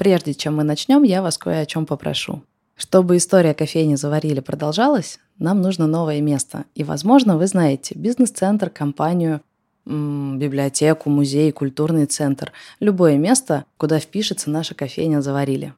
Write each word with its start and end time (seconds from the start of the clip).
Прежде 0.00 0.32
чем 0.32 0.56
мы 0.56 0.64
начнем, 0.64 1.02
я 1.02 1.20
вас 1.20 1.36
кое 1.36 1.60
о 1.60 1.66
чем 1.66 1.84
попрошу. 1.84 2.42
Чтобы 2.74 3.18
история 3.18 3.52
кофейни 3.52 3.96
«Заварили» 3.96 4.40
продолжалась, 4.40 5.18
нам 5.38 5.60
нужно 5.60 5.86
новое 5.86 6.22
место. 6.22 6.64
И, 6.74 6.84
возможно, 6.84 7.36
вы 7.36 7.46
знаете 7.46 7.94
бизнес-центр, 7.94 8.70
компанию, 8.70 9.42
библиотеку, 9.84 11.10
музей, 11.10 11.52
культурный 11.52 12.06
центр. 12.06 12.50
Любое 12.80 13.18
место, 13.18 13.66
куда 13.76 13.98
впишется 13.98 14.48
наша 14.48 14.74
кофейня 14.74 15.20
«Заварили». 15.20 15.74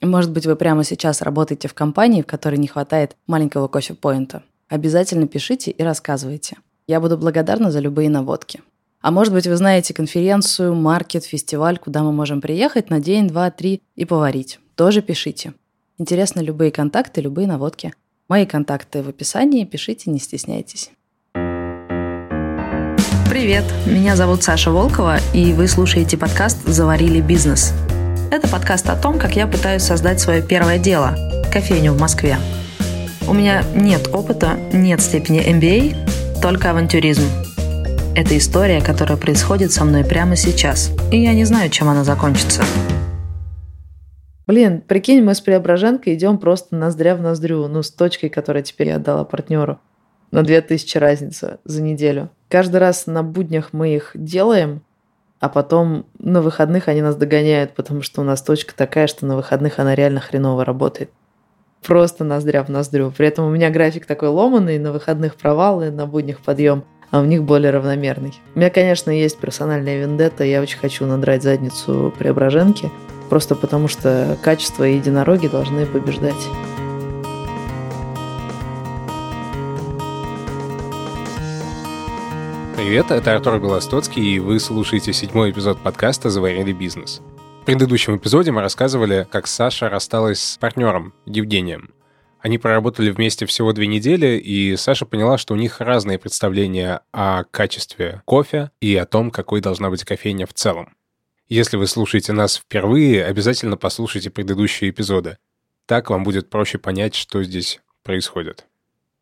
Может 0.00 0.32
быть, 0.32 0.44
вы 0.44 0.56
прямо 0.56 0.82
сейчас 0.82 1.22
работаете 1.22 1.68
в 1.68 1.74
компании, 1.74 2.22
в 2.22 2.26
которой 2.26 2.56
не 2.56 2.66
хватает 2.66 3.14
маленького 3.28 3.68
кофе-поинта. 3.68 4.42
Обязательно 4.68 5.28
пишите 5.28 5.70
и 5.70 5.82
рассказывайте. 5.84 6.56
Я 6.88 7.00
буду 7.00 7.16
благодарна 7.16 7.70
за 7.70 7.78
любые 7.78 8.10
наводки. 8.10 8.60
А 9.02 9.10
может 9.10 9.34
быть, 9.34 9.48
вы 9.48 9.56
знаете 9.56 9.92
конференцию, 9.92 10.76
маркет, 10.76 11.24
фестиваль, 11.24 11.76
куда 11.76 12.04
мы 12.04 12.12
можем 12.12 12.40
приехать 12.40 12.88
на 12.88 13.00
день, 13.00 13.26
два, 13.26 13.50
три 13.50 13.82
и 13.96 14.04
поварить. 14.04 14.60
Тоже 14.76 15.02
пишите. 15.02 15.54
Интересны 15.98 16.40
любые 16.40 16.70
контакты, 16.70 17.20
любые 17.20 17.48
наводки. 17.48 17.92
Мои 18.28 18.46
контакты 18.46 19.02
в 19.02 19.08
описании, 19.08 19.64
пишите, 19.64 20.08
не 20.08 20.20
стесняйтесь. 20.20 20.92
Привет, 23.28 23.64
меня 23.86 24.14
зовут 24.14 24.44
Саша 24.44 24.70
Волкова, 24.70 25.18
и 25.34 25.52
вы 25.52 25.66
слушаете 25.66 26.16
подкаст 26.16 26.64
«Заварили 26.64 27.20
бизнес». 27.20 27.72
Это 28.30 28.46
подкаст 28.46 28.88
о 28.88 28.94
том, 28.94 29.18
как 29.18 29.34
я 29.34 29.48
пытаюсь 29.48 29.82
создать 29.82 30.20
свое 30.20 30.42
первое 30.46 30.78
дело– 30.78 31.16
кофейню 31.52 31.92
в 31.92 32.00
Москве. 32.00 32.38
У 33.26 33.34
меня 33.34 33.64
нет 33.74 34.08
опыта, 34.12 34.56
нет 34.72 35.00
степени 35.00 35.44
MBA, 35.44 36.40
только 36.40 36.70
авантюризм– 36.70 37.24
это 38.14 38.36
история, 38.36 38.82
которая 38.82 39.16
происходит 39.16 39.72
со 39.72 39.84
мной 39.84 40.04
прямо 40.04 40.36
сейчас, 40.36 40.90
и 41.10 41.22
я 41.22 41.32
не 41.34 41.44
знаю, 41.44 41.70
чем 41.70 41.88
она 41.88 42.04
закончится. 42.04 42.62
Блин, 44.46 44.82
прикинь, 44.82 45.22
мы 45.22 45.34
с 45.34 45.40
Преображенкой 45.40 46.14
идем 46.14 46.36
просто 46.38 46.76
ноздря 46.76 47.16
в 47.16 47.22
ноздрю, 47.22 47.66
ну, 47.68 47.82
с 47.82 47.90
точкой, 47.90 48.28
которую 48.28 48.64
теперь 48.64 48.88
я 48.88 48.96
отдала 48.96 49.24
партнеру. 49.24 49.78
На 50.30 50.42
2000 50.42 50.98
разница 50.98 51.60
за 51.64 51.82
неделю. 51.82 52.30
Каждый 52.48 52.78
раз 52.78 53.06
на 53.06 53.22
буднях 53.22 53.70
мы 53.72 53.94
их 53.94 54.10
делаем, 54.14 54.82
а 55.40 55.48
потом 55.48 56.06
на 56.18 56.42
выходных 56.42 56.88
они 56.88 57.02
нас 57.02 57.16
догоняют, 57.16 57.74
потому 57.74 58.02
что 58.02 58.20
у 58.20 58.24
нас 58.24 58.42
точка 58.42 58.74
такая, 58.74 59.06
что 59.06 59.26
на 59.26 59.36
выходных 59.36 59.78
она 59.78 59.94
реально 59.94 60.20
хреново 60.20 60.64
работает. 60.64 61.10
Просто 61.86 62.24
ноздря 62.24 62.62
в 62.62 62.68
ноздрю. 62.68 63.12
При 63.16 63.26
этом 63.26 63.46
у 63.46 63.50
меня 63.50 63.70
график 63.70 64.06
такой 64.06 64.28
ломанный, 64.28 64.78
на 64.78 64.92
выходных 64.92 65.36
провалы, 65.36 65.90
на 65.90 66.06
буднях 66.06 66.40
подъем 66.40 66.84
а 67.12 67.20
у 67.20 67.24
них 67.24 67.44
более 67.44 67.70
равномерный. 67.70 68.34
У 68.54 68.58
меня, 68.58 68.70
конечно, 68.70 69.10
есть 69.10 69.38
персональная 69.38 70.00
вендетта, 70.00 70.44
я 70.44 70.60
очень 70.60 70.78
хочу 70.78 71.06
надрать 71.06 71.42
задницу 71.42 72.12
Преображенки, 72.18 72.90
просто 73.28 73.54
потому 73.54 73.86
что 73.86 74.36
качество 74.42 74.88
и 74.88 74.96
единороги 74.96 75.46
должны 75.46 75.86
побеждать. 75.86 76.34
Привет, 82.76 83.10
это 83.10 83.34
Артур 83.34 83.60
Белостоцкий, 83.60 84.36
и 84.36 84.38
вы 84.38 84.58
слушаете 84.58 85.12
седьмой 85.12 85.50
эпизод 85.50 85.78
подкаста 85.78 86.30
«Заварили 86.30 86.72
бизнес». 86.72 87.20
В 87.60 87.64
предыдущем 87.64 88.16
эпизоде 88.16 88.50
мы 88.50 88.60
рассказывали, 88.62 89.26
как 89.30 89.46
Саша 89.46 89.88
рассталась 89.88 90.42
с 90.42 90.56
партнером 90.56 91.12
Евгением. 91.26 91.91
Они 92.42 92.58
проработали 92.58 93.10
вместе 93.10 93.46
всего 93.46 93.72
две 93.72 93.86
недели, 93.86 94.36
и 94.36 94.76
Саша 94.76 95.06
поняла, 95.06 95.38
что 95.38 95.54
у 95.54 95.56
них 95.56 95.80
разные 95.80 96.18
представления 96.18 97.02
о 97.12 97.44
качестве 97.44 98.20
кофе 98.24 98.72
и 98.80 98.96
о 98.96 99.06
том, 99.06 99.30
какой 99.30 99.60
должна 99.60 99.90
быть 99.90 100.04
кофейня 100.04 100.48
в 100.48 100.52
целом. 100.52 100.96
Если 101.48 101.76
вы 101.76 101.86
слушаете 101.86 102.32
нас 102.32 102.56
впервые, 102.56 103.24
обязательно 103.24 103.76
послушайте 103.76 104.30
предыдущие 104.30 104.90
эпизоды. 104.90 105.38
Так 105.86 106.10
вам 106.10 106.24
будет 106.24 106.50
проще 106.50 106.78
понять, 106.78 107.14
что 107.14 107.44
здесь 107.44 107.80
происходит. 108.02 108.66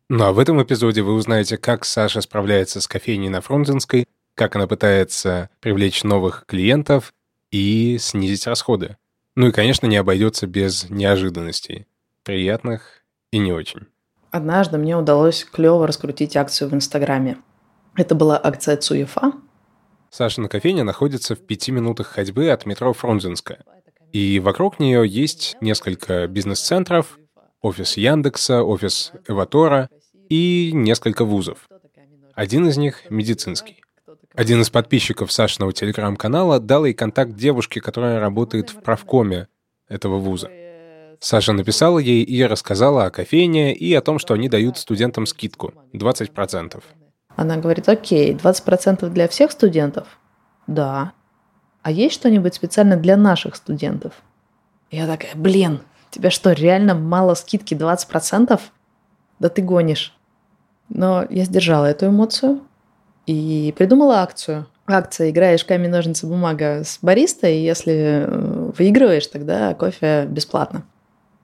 Ну 0.09 0.23
а 0.23 0.33
в 0.33 0.39
этом 0.39 0.61
эпизоде 0.63 1.03
вы 1.03 1.13
узнаете, 1.13 1.57
как 1.57 1.85
Саша 1.85 2.21
справляется 2.21 2.81
с 2.81 2.87
кофейней 2.87 3.29
на 3.29 3.41
Фрунзенской, 3.41 4.07
как 4.33 4.55
она 4.55 4.65
пытается 4.65 5.51
привлечь 5.59 6.03
новых 6.03 6.45
клиентов 6.47 7.13
и 7.51 7.99
снизить 7.99 8.47
расходы. 8.47 8.97
Ну 9.35 9.49
и, 9.49 9.51
конечно, 9.51 9.85
не 9.85 9.97
обойдется 9.97 10.47
без 10.47 10.89
неожиданностей. 10.89 11.85
Приятных 12.23 13.00
и 13.31 13.39
не 13.39 13.51
очень. 13.51 13.87
Однажды 14.29 14.77
мне 14.77 14.95
удалось 14.95 15.43
клево 15.43 15.87
раскрутить 15.87 16.37
акцию 16.37 16.69
в 16.69 16.73
Инстаграме. 16.73 17.37
Это 17.95 18.15
была 18.15 18.39
акция 18.41 18.77
Цуефа. 18.77 19.33
Сашина 20.09 20.47
кофейня 20.47 20.83
находится 20.83 21.35
в 21.35 21.39
пяти 21.39 21.71
минутах 21.71 22.07
ходьбы 22.07 22.49
от 22.49 22.65
метро 22.65 22.93
Фрунзенская. 22.93 23.63
И 24.11 24.39
вокруг 24.39 24.79
нее 24.79 25.07
есть 25.07 25.55
несколько 25.61 26.27
бизнес-центров, 26.27 27.17
офис 27.61 27.95
Яндекса, 27.97 28.63
офис 28.63 29.13
Эватора 29.27 29.89
и 30.29 30.71
несколько 30.73 31.23
вузов. 31.23 31.69
Один 32.33 32.67
из 32.67 32.77
них— 32.77 33.03
медицинский. 33.09 33.81
Один 34.33 34.61
из 34.61 34.69
подписчиков 34.69 35.31
Сашиного 35.31 35.73
телеграм-канала 35.73 36.59
дал 36.59 36.85
ей 36.85 36.93
контакт 36.93 37.35
девушки, 37.35 37.79
которая 37.79 38.19
работает 38.19 38.69
в 38.69 38.81
правкоме 38.81 39.47
этого 39.87 40.17
вуза. 40.17 40.49
Саша 41.23 41.53
написала 41.53 41.99
ей 41.99 42.23
и 42.23 42.43
рассказала 42.43 43.05
о 43.05 43.11
кофейне 43.11 43.75
и 43.75 43.93
о 43.93 44.01
том, 44.01 44.17
что 44.17 44.33
они 44.33 44.49
дают 44.49 44.79
студентам 44.79 45.27
скидку 45.27 45.71
20%. 45.93 46.81
Она 47.35 47.57
говорит, 47.57 47.87
окей, 47.87 48.33
20% 48.33 49.07
для 49.09 49.27
всех 49.27 49.51
студентов? 49.51 50.07
Да. 50.65 51.13
А 51.83 51.91
есть 51.91 52.15
что-нибудь 52.15 52.55
специально 52.55 52.97
для 52.97 53.17
наших 53.17 53.55
студентов? 53.55 54.13
Я 54.89 55.05
такая, 55.05 55.35
блин, 55.35 55.81
тебе 56.09 56.31
что, 56.31 56.53
реально 56.53 56.95
мало 56.95 57.35
скидки 57.35 57.75
20%? 57.75 58.59
Да 59.37 59.49
ты 59.49 59.61
гонишь. 59.61 60.17
Но 60.89 61.23
я 61.29 61.45
сдержала 61.45 61.85
эту 61.85 62.07
эмоцию 62.07 62.61
и 63.27 63.71
придумала 63.77 64.21
акцию. 64.21 64.65
Акция 64.87 65.29
«Играешь 65.29 65.65
камень, 65.65 65.91
ножницы, 65.91 66.25
бумага» 66.25 66.83
с 66.83 66.97
бариста, 67.03 67.47
и 67.47 67.61
если 67.61 68.25
э, 68.25 68.71
выигрываешь, 68.75 69.27
тогда 69.27 69.75
кофе 69.75 70.25
бесплатно. 70.25 70.83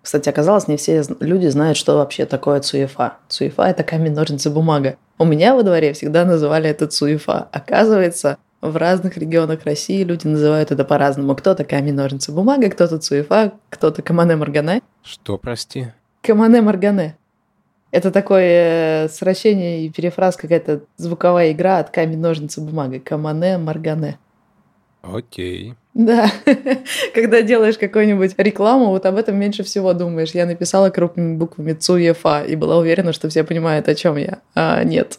Кстати, 0.07 0.29
оказалось, 0.29 0.69
не 0.69 0.77
все 0.77 1.03
люди 1.19 1.47
знают, 1.47 1.77
что 1.77 1.97
вообще 1.97 2.25
такое 2.25 2.61
цуефа. 2.61 3.17
Цуефа– 3.27 3.63
это 3.67 3.83
камень, 3.83 4.13
ножницы, 4.13 4.49
бумага. 4.49 4.95
У 5.17 5.25
меня 5.25 5.53
во 5.53 5.63
дворе 5.63 5.91
всегда 5.91 6.23
называли 6.23 6.69
это 6.69 6.87
цуефа. 6.87 7.49
Оказывается, 7.51 8.37
в 8.61 8.77
разных 8.77 9.17
регионах 9.17 9.65
России 9.65 10.05
люди 10.05 10.25
называют 10.25 10.71
это 10.71 10.85
по-разному. 10.85 11.35
Кто-то 11.35 11.65
камень, 11.65 11.93
ножницы, 11.93 12.31
бумага, 12.31 12.69
кто-то 12.69 12.99
цуефа, 12.99 13.51
кто-то 13.69 14.01
камане 14.01 14.37
маргане. 14.37 14.81
Что, 15.03 15.37
прости? 15.37 15.87
Камане 16.21 16.61
маргане. 16.61 17.17
Это 17.91 18.09
такое 18.09 19.07
э, 19.07 19.09
сращение 19.09 19.85
и 19.85 19.89
перефраз, 19.89 20.37
какая-то 20.37 20.83
звуковая 20.95 21.51
игра 21.51 21.79
от 21.79 21.89
камень, 21.89 22.19
ножницы, 22.19 22.61
бумага. 22.61 23.01
Камане 23.01 23.57
маргане. 23.57 24.19
Окей. 25.01 25.75
Да, 25.97 26.29
когда 27.15 27.41
делаешь 27.41 27.79
какую-нибудь 27.79 28.35
рекламу, 28.37 28.89
вот 28.89 29.07
об 29.07 29.15
этом 29.15 29.35
меньше 29.35 29.63
всего 29.63 29.93
думаешь. 29.93 30.29
Я 30.35 30.45
написала 30.45 30.91
крупными 30.91 31.35
буквами 31.35 31.73
ЦУЕФА 31.73 32.43
и 32.43 32.55
была 32.55 32.77
уверена, 32.77 33.13
что 33.13 33.29
все 33.29 33.43
понимают, 33.43 33.87
о 33.87 33.95
чем 33.95 34.15
я. 34.17 34.37
А 34.53 34.83
нет. 34.83 35.17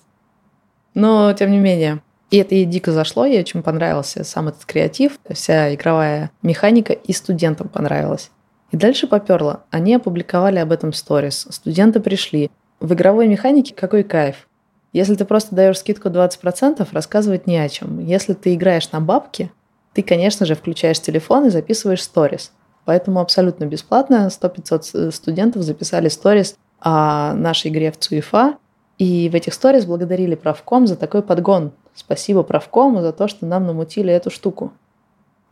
Но, 0.94 1.32
тем 1.32 1.50
не 1.50 1.58
менее, 1.58 2.00
и 2.30 2.36
это 2.36 2.54
ей 2.54 2.64
дико 2.64 2.92
зашло, 2.92 3.26
ей 3.26 3.40
очень 3.40 3.64
понравился 3.64 4.22
сам 4.22 4.46
этот 4.46 4.64
креатив, 4.66 5.18
вся 5.28 5.74
игровая 5.74 6.30
механика, 6.42 6.92
и 6.92 7.12
студентам 7.12 7.68
понравилось. 7.68 8.30
И 8.70 8.76
дальше 8.76 9.08
поперло. 9.08 9.64
Они 9.70 9.96
опубликовали 9.96 10.60
об 10.60 10.70
этом 10.70 10.92
сторис. 10.92 11.48
Студенты 11.50 11.98
пришли. 11.98 12.52
В 12.78 12.94
игровой 12.94 13.26
механике 13.26 13.74
какой 13.74 14.04
кайф? 14.04 14.46
Если 14.92 15.16
ты 15.16 15.24
просто 15.24 15.56
даешь 15.56 15.78
скидку 15.78 16.08
20%, 16.08 16.86
рассказывать 16.92 17.48
не 17.48 17.58
о 17.58 17.68
чем. 17.68 17.98
Если 17.98 18.34
ты 18.34 18.54
играешь 18.54 18.92
на 18.92 19.00
бабки, 19.00 19.50
ты, 19.98 20.04
конечно 20.04 20.46
же, 20.46 20.54
включаешь 20.54 21.00
телефон 21.00 21.46
и 21.46 21.50
записываешь 21.50 22.04
сторис. 22.04 22.52
Поэтому 22.84 23.18
абсолютно 23.18 23.64
бесплатно 23.64 24.28
100-500 24.30 25.10
студентов 25.10 25.62
записали 25.62 26.08
сторис 26.08 26.54
о 26.78 27.34
нашей 27.34 27.72
игре 27.72 27.90
в 27.90 27.98
ЦУЕФА. 27.98 28.58
И 28.98 29.28
в 29.28 29.34
этих 29.34 29.54
сторис 29.54 29.86
благодарили 29.86 30.36
правком 30.36 30.86
за 30.86 30.94
такой 30.94 31.22
подгон. 31.22 31.72
Спасибо 31.96 32.44
правкому 32.44 33.00
за 33.00 33.12
то, 33.12 33.26
что 33.26 33.44
нам 33.44 33.66
намутили 33.66 34.12
эту 34.12 34.30
штуку. 34.30 34.72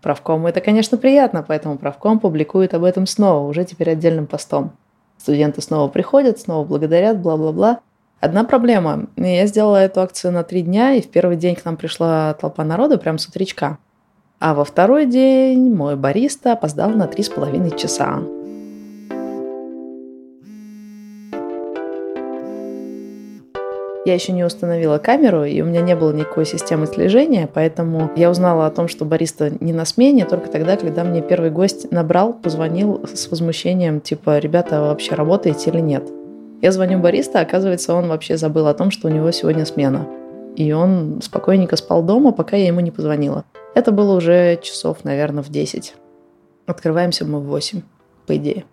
Правкому 0.01 0.47
это, 0.47 0.61
конечно, 0.61 0.97
приятно, 0.97 1.43
поэтому 1.43 1.77
правком 1.77 2.21
публикует 2.21 2.73
об 2.73 2.85
этом 2.85 3.09
снова, 3.09 3.49
уже 3.49 3.65
теперь 3.65 3.91
отдельным 3.91 4.29
постом. 4.29 4.71
Студенты 5.19 5.61
снова 5.61 5.89
приходят, 5.89 6.39
снова 6.39 6.65
благодарят, 6.65 7.19
бла-бла-бла. 7.19 7.81
Одна 8.21 8.45
проблема. 8.45 9.07
Я 9.17 9.45
сделала 9.49 9.79
эту 9.79 10.03
акцию 10.03 10.33
на 10.33 10.45
три 10.45 10.63
дня, 10.63 10.93
и 10.93 11.01
в 11.01 11.11
первый 11.11 11.37
день 11.37 11.57
к 11.57 11.65
нам 11.65 11.77
пришла 11.77 12.35
толпа 12.35 12.63
народа 12.63 12.97
прям 12.97 13.19
с 13.19 13.27
утречка. 13.27 13.79
А 14.39 14.53
во 14.53 14.65
второй 14.65 15.07
день 15.07 15.75
мой 15.75 15.97
бариста 15.97 16.53
опоздал 16.53 16.91
на 16.91 17.07
три 17.07 17.23
с 17.23 17.31
половиной 17.31 17.71
часа. 17.71 18.21
Я 24.05 24.15
еще 24.15 24.33
не 24.33 24.45
установила 24.45 24.99
камеру, 24.99 25.45
и 25.45 25.61
у 25.63 25.65
меня 25.65 25.81
не 25.81 25.97
было 25.97 26.13
никакой 26.13 26.45
системы 26.45 26.87
слежения, 26.87 27.49
поэтому 27.53 28.11
я 28.15 28.31
узнала 28.31 28.67
о 28.67 28.71
том, 28.71 28.89
что 28.89 29.05
бариста 29.05 29.51
не 29.59 29.73
на 29.73 29.85
смене 29.85 30.27
только 30.27 30.49
тогда, 30.49 30.77
когда 30.77 31.03
мне 31.03 31.23
первый 31.23 31.51
гость 31.51 31.91
набрал, 31.91 32.35
позвонил 32.35 33.01
с 33.13 33.29
возмущением, 33.31 34.01
типа, 34.01 34.39
ребята, 34.39 34.81
вы 34.81 34.89
вообще 34.89 35.15
работаете 35.15 35.71
или 35.71 35.81
нет? 35.81 36.05
Я 36.61 36.73
звоню 36.73 37.01
бариста, 37.01 37.41
оказывается, 37.41 37.95
он 37.95 38.07
вообще 38.07 38.37
забыл 38.37 38.69
о 38.69 38.75
том, 38.75 38.91
что 38.91 39.09
у 39.09 39.11
него 39.11 39.31
сегодня 39.33 39.65
смена. 39.65 40.07
И 40.55 40.73
он 40.73 41.21
спокойненько 41.23 41.77
спал 41.77 42.03
дома, 42.03 42.33
пока 42.33 42.57
я 42.57 42.67
ему 42.67 42.81
не 42.81 42.91
позвонила. 42.91 43.45
Это 43.77 43.93
было 43.93 44.17
уже 44.17 44.59
часов, 44.61 45.05
наверное, 45.05 45.45
в 45.45 45.51
10. 45.51 45.95
Открываемся 46.67 47.25
мы 47.25 47.39
в 47.39 47.45
8, 47.45 47.83
по 48.27 48.37
идее. 48.37 48.65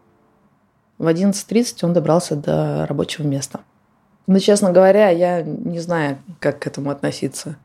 В 0.97 1.07
11.30 1.07 1.75
он 1.83 1.93
добрался 1.93 2.35
до 2.35 2.87
рабочего 2.87 3.27
места– 3.27 3.59
но, 4.27 4.39
честно 4.39 4.71
говоря, 4.71 5.09
я 5.09 5.41
не 5.41 5.79
знаю, 5.79 6.17
как 6.39 6.59
к 6.59 6.67
этому 6.67 6.89
относиться. 6.89 7.57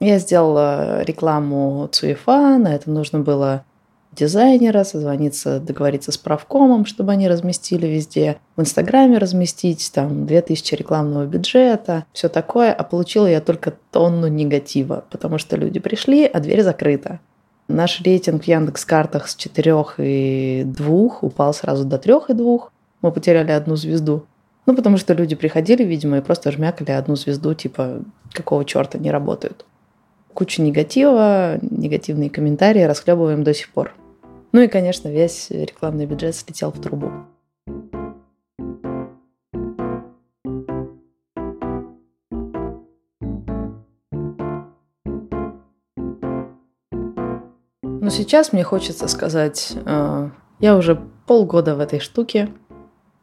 Я 0.00 0.18
сделала 0.18 1.02
рекламу 1.02 1.88
Цуефа, 1.92 2.58
на 2.58 2.74
это 2.74 2.90
нужно 2.90 3.20
было 3.20 3.64
дизайнера, 4.12 4.84
созвониться, 4.84 5.60
договориться 5.60 6.12
с 6.12 6.18
правкомом, 6.18 6.84
чтобы 6.84 7.12
они 7.12 7.28
разместили 7.28 7.86
везде, 7.86 8.36
в 8.56 8.60
Инстаграме 8.60 9.18
разместить, 9.18 9.90
там, 9.92 10.26
2000 10.26 10.74
рекламного 10.74 11.26
бюджета, 11.26 12.04
все 12.12 12.28
такое, 12.28 12.72
а 12.72 12.84
получила 12.84 13.26
я 13.26 13.40
только 13.40 13.74
тонну 13.90 14.28
негатива, 14.28 15.04
потому 15.10 15.38
что 15.38 15.56
люди 15.56 15.80
пришли, 15.80 16.26
а 16.26 16.40
дверь 16.40 16.62
закрыта. 16.62 17.20
Наш 17.68 18.02
рейтинг 18.02 18.44
в 18.44 18.46
Яндекс.Картах 18.46 19.28
с 19.28 19.34
4 19.34 19.84
и 19.98 20.62
2 20.66 21.18
упал 21.22 21.54
сразу 21.54 21.84
до 21.84 21.96
3 21.96 22.14
и 22.28 22.32
2. 22.34 22.58
Мы 23.00 23.12
потеряли 23.12 23.52
одну 23.52 23.76
звезду. 23.76 24.26
Ну, 24.66 24.76
потому 24.76 24.96
что 24.96 25.14
люди 25.14 25.34
приходили, 25.34 25.82
видимо, 25.82 26.18
и 26.18 26.20
просто 26.20 26.52
жмякали 26.52 26.90
одну 26.90 27.16
звезду, 27.16 27.54
типа, 27.54 28.00
какого 28.32 28.64
черта 28.64 28.98
не 28.98 29.10
работают. 29.10 29.64
Куча 30.34 30.62
негатива, 30.62 31.58
негативные 31.62 32.30
комментарии 32.30 32.82
расхлебываем 32.82 33.42
до 33.42 33.54
сих 33.54 33.70
пор. 33.70 33.94
Ну 34.52 34.60
и, 34.60 34.68
конечно, 34.68 35.08
весь 35.08 35.50
рекламный 35.50 36.04
бюджет 36.04 36.36
слетел 36.36 36.70
в 36.70 36.80
трубу. 36.80 37.10
Но 47.82 48.10
сейчас 48.10 48.52
мне 48.52 48.62
хочется 48.62 49.08
сказать, 49.08 49.72
э, 49.86 50.30
я 50.58 50.76
уже 50.76 51.00
полгода 51.26 51.74
в 51.74 51.80
этой 51.80 52.00
штуке, 52.00 52.50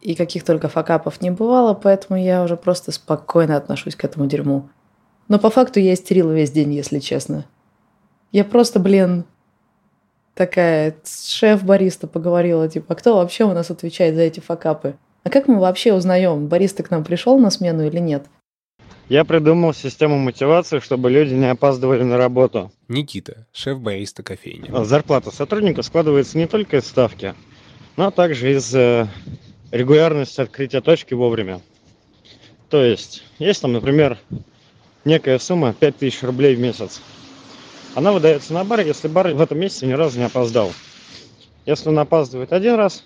и 0.00 0.16
каких 0.16 0.42
только 0.42 0.68
факапов 0.68 1.20
не 1.20 1.30
бывало, 1.30 1.74
поэтому 1.74 2.18
я 2.18 2.42
уже 2.42 2.56
просто 2.56 2.90
спокойно 2.90 3.56
отношусь 3.56 3.94
к 3.94 4.04
этому 4.04 4.26
дерьму. 4.26 4.68
Но 5.28 5.38
по 5.38 5.50
факту 5.50 5.78
я 5.78 5.94
истерила 5.94 6.32
весь 6.32 6.50
день, 6.50 6.72
если 6.72 6.98
честно. 6.98 7.44
Я 8.32 8.44
просто, 8.44 8.80
блин, 8.80 9.26
такая 10.34 10.96
шеф-бариста 11.04 12.06
поговорила, 12.06 12.68
типа, 12.68 12.94
а 12.94 12.96
кто 12.96 13.16
вообще 13.16 13.44
у 13.44 13.52
нас 13.52 13.70
отвечает 13.70 14.14
за 14.14 14.22
эти 14.22 14.40
факапы? 14.40 14.96
А 15.22 15.30
как 15.30 15.48
мы 15.48 15.60
вообще 15.60 15.92
узнаем, 15.92 16.46
бариста 16.46 16.82
к 16.82 16.90
нам 16.90 17.04
пришел 17.04 17.38
на 17.38 17.50
смену 17.50 17.86
или 17.86 17.98
нет? 17.98 18.24
Я 19.08 19.24
придумал 19.24 19.74
систему 19.74 20.18
мотивации, 20.18 20.78
чтобы 20.78 21.10
люди 21.10 21.34
не 21.34 21.50
опаздывали 21.50 22.04
на 22.04 22.16
работу. 22.16 22.70
Никита, 22.86 23.46
шеф-бариста 23.52 24.22
кофейни. 24.22 24.70
Зарплата 24.84 25.32
сотрудника 25.32 25.82
складывается 25.82 26.38
не 26.38 26.46
только 26.46 26.76
из 26.76 26.86
ставки, 26.86 27.34
но 27.96 28.12
также 28.12 28.52
из 28.52 28.72
э, 28.72 29.08
регулярность 29.72 30.38
открытия 30.38 30.80
точки 30.80 31.14
вовремя. 31.14 31.60
То 32.68 32.84
есть, 32.84 33.24
есть 33.40 33.60
там, 33.60 33.72
например, 33.72 34.16
некая 35.04 35.40
сумма 35.40 35.74
5000 35.74 36.22
рублей 36.22 36.54
в 36.54 36.60
месяц. 36.60 37.02
Она 37.94 38.12
выдается 38.12 38.52
на 38.52 38.64
бар, 38.64 38.80
если 38.80 39.08
бар 39.08 39.34
в 39.34 39.40
этом 39.40 39.58
месяце 39.58 39.86
ни 39.86 39.92
разу 39.92 40.18
не 40.18 40.24
опоздал. 40.24 40.70
Если 41.66 41.88
он 41.88 41.98
опаздывает 41.98 42.52
один 42.52 42.74
раз, 42.74 43.04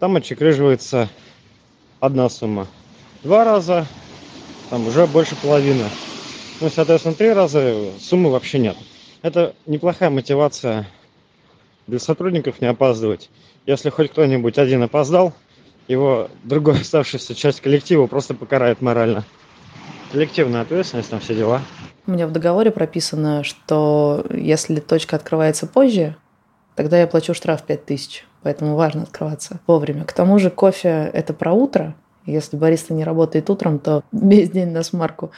там 0.00 0.16
отчекрыживается 0.16 1.08
одна 2.00 2.28
сумма. 2.28 2.66
Два 3.22 3.44
раза, 3.44 3.86
там 4.68 4.86
уже 4.86 5.06
больше 5.06 5.36
половины. 5.36 5.84
Ну, 6.60 6.68
соответственно, 6.68 7.14
три 7.14 7.32
раза 7.32 7.74
суммы 8.00 8.30
вообще 8.30 8.58
нет. 8.58 8.76
Это 9.22 9.54
неплохая 9.66 10.10
мотивация 10.10 10.86
для 11.86 11.98
сотрудников 11.98 12.60
не 12.60 12.66
опаздывать. 12.66 13.30
Если 13.66 13.90
хоть 13.90 14.10
кто-нибудь 14.10 14.58
один 14.58 14.82
опоздал, 14.82 15.32
его 15.88 16.28
другая 16.42 16.80
оставшаяся 16.80 17.34
часть 17.34 17.60
коллектива 17.60 18.06
просто 18.06 18.34
покарает 18.34 18.82
морально. 18.82 19.24
Коллективная 20.14 20.60
ответственность 20.60 21.10
на 21.10 21.18
все 21.18 21.34
дела. 21.34 21.60
У 22.06 22.12
меня 22.12 22.28
в 22.28 22.30
договоре 22.30 22.70
прописано, 22.70 23.42
что 23.42 24.24
если 24.30 24.78
точка 24.78 25.16
открывается 25.16 25.66
позже, 25.66 26.14
тогда 26.76 27.00
я 27.00 27.08
плачу 27.08 27.34
штраф 27.34 27.64
5000. 27.64 28.24
Поэтому 28.44 28.76
важно 28.76 29.02
открываться 29.02 29.58
вовремя. 29.66 30.04
К 30.04 30.12
тому 30.12 30.38
же 30.38 30.50
кофе– 30.50 31.10
это 31.12 31.34
про 31.34 31.52
утро. 31.52 31.96
Если 32.26 32.56
бариста 32.56 32.94
не 32.94 33.02
работает 33.02 33.50
утром, 33.50 33.80
то 33.80 34.04
весь 34.12 34.50
день 34.50 34.70
на 34.70 34.84
смарку. 34.84 35.32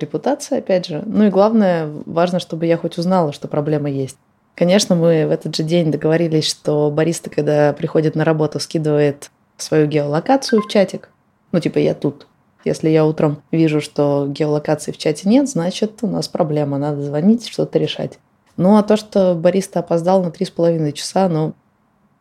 Репутация, 0.00 0.58
опять 0.58 0.86
же. 0.86 1.04
Ну 1.06 1.26
и 1.26 1.30
главное, 1.30 1.88
важно, 2.04 2.40
чтобы 2.40 2.66
я 2.66 2.76
хоть 2.76 2.98
узнала, 2.98 3.32
что 3.32 3.46
проблема 3.46 3.88
есть. 3.88 4.18
Конечно, 4.56 4.96
мы 4.96 5.24
в 5.24 5.30
этот 5.30 5.54
же 5.54 5.62
день 5.62 5.92
договорились, 5.92 6.48
что 6.48 6.90
бариста, 6.90 7.30
когда 7.30 7.72
приходит 7.74 8.16
на 8.16 8.24
работу, 8.24 8.58
скидывает 8.58 9.30
свою 9.56 9.86
геолокацию 9.86 10.62
в 10.62 10.66
чатик. 10.68 11.10
Ну, 11.52 11.60
типа, 11.60 11.78
я 11.78 11.94
тут. 11.94 12.26
Если 12.64 12.90
я 12.90 13.06
утром 13.06 13.42
вижу, 13.50 13.80
что 13.80 14.26
геолокации 14.28 14.92
в 14.92 14.98
чате 14.98 15.28
нет, 15.28 15.48
значит, 15.48 15.98
у 16.02 16.06
нас 16.06 16.28
проблема, 16.28 16.78
надо 16.78 17.02
звонить, 17.02 17.48
что-то 17.48 17.78
решать. 17.78 18.18
Ну, 18.56 18.76
а 18.76 18.82
то, 18.82 18.96
что 18.96 19.34
бариста 19.34 19.80
опоздал 19.80 20.22
на 20.22 20.30
три 20.30 20.44
с 20.44 20.50
половиной 20.50 20.92
часа, 20.92 21.28
ну, 21.28 21.54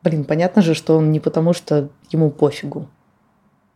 блин, 0.03 0.23
понятно 0.23 0.61
же, 0.61 0.73
что 0.73 0.97
он 0.97 1.11
не 1.11 1.19
потому, 1.19 1.53
что 1.53 1.89
ему 2.09 2.31
пофигу. 2.31 2.87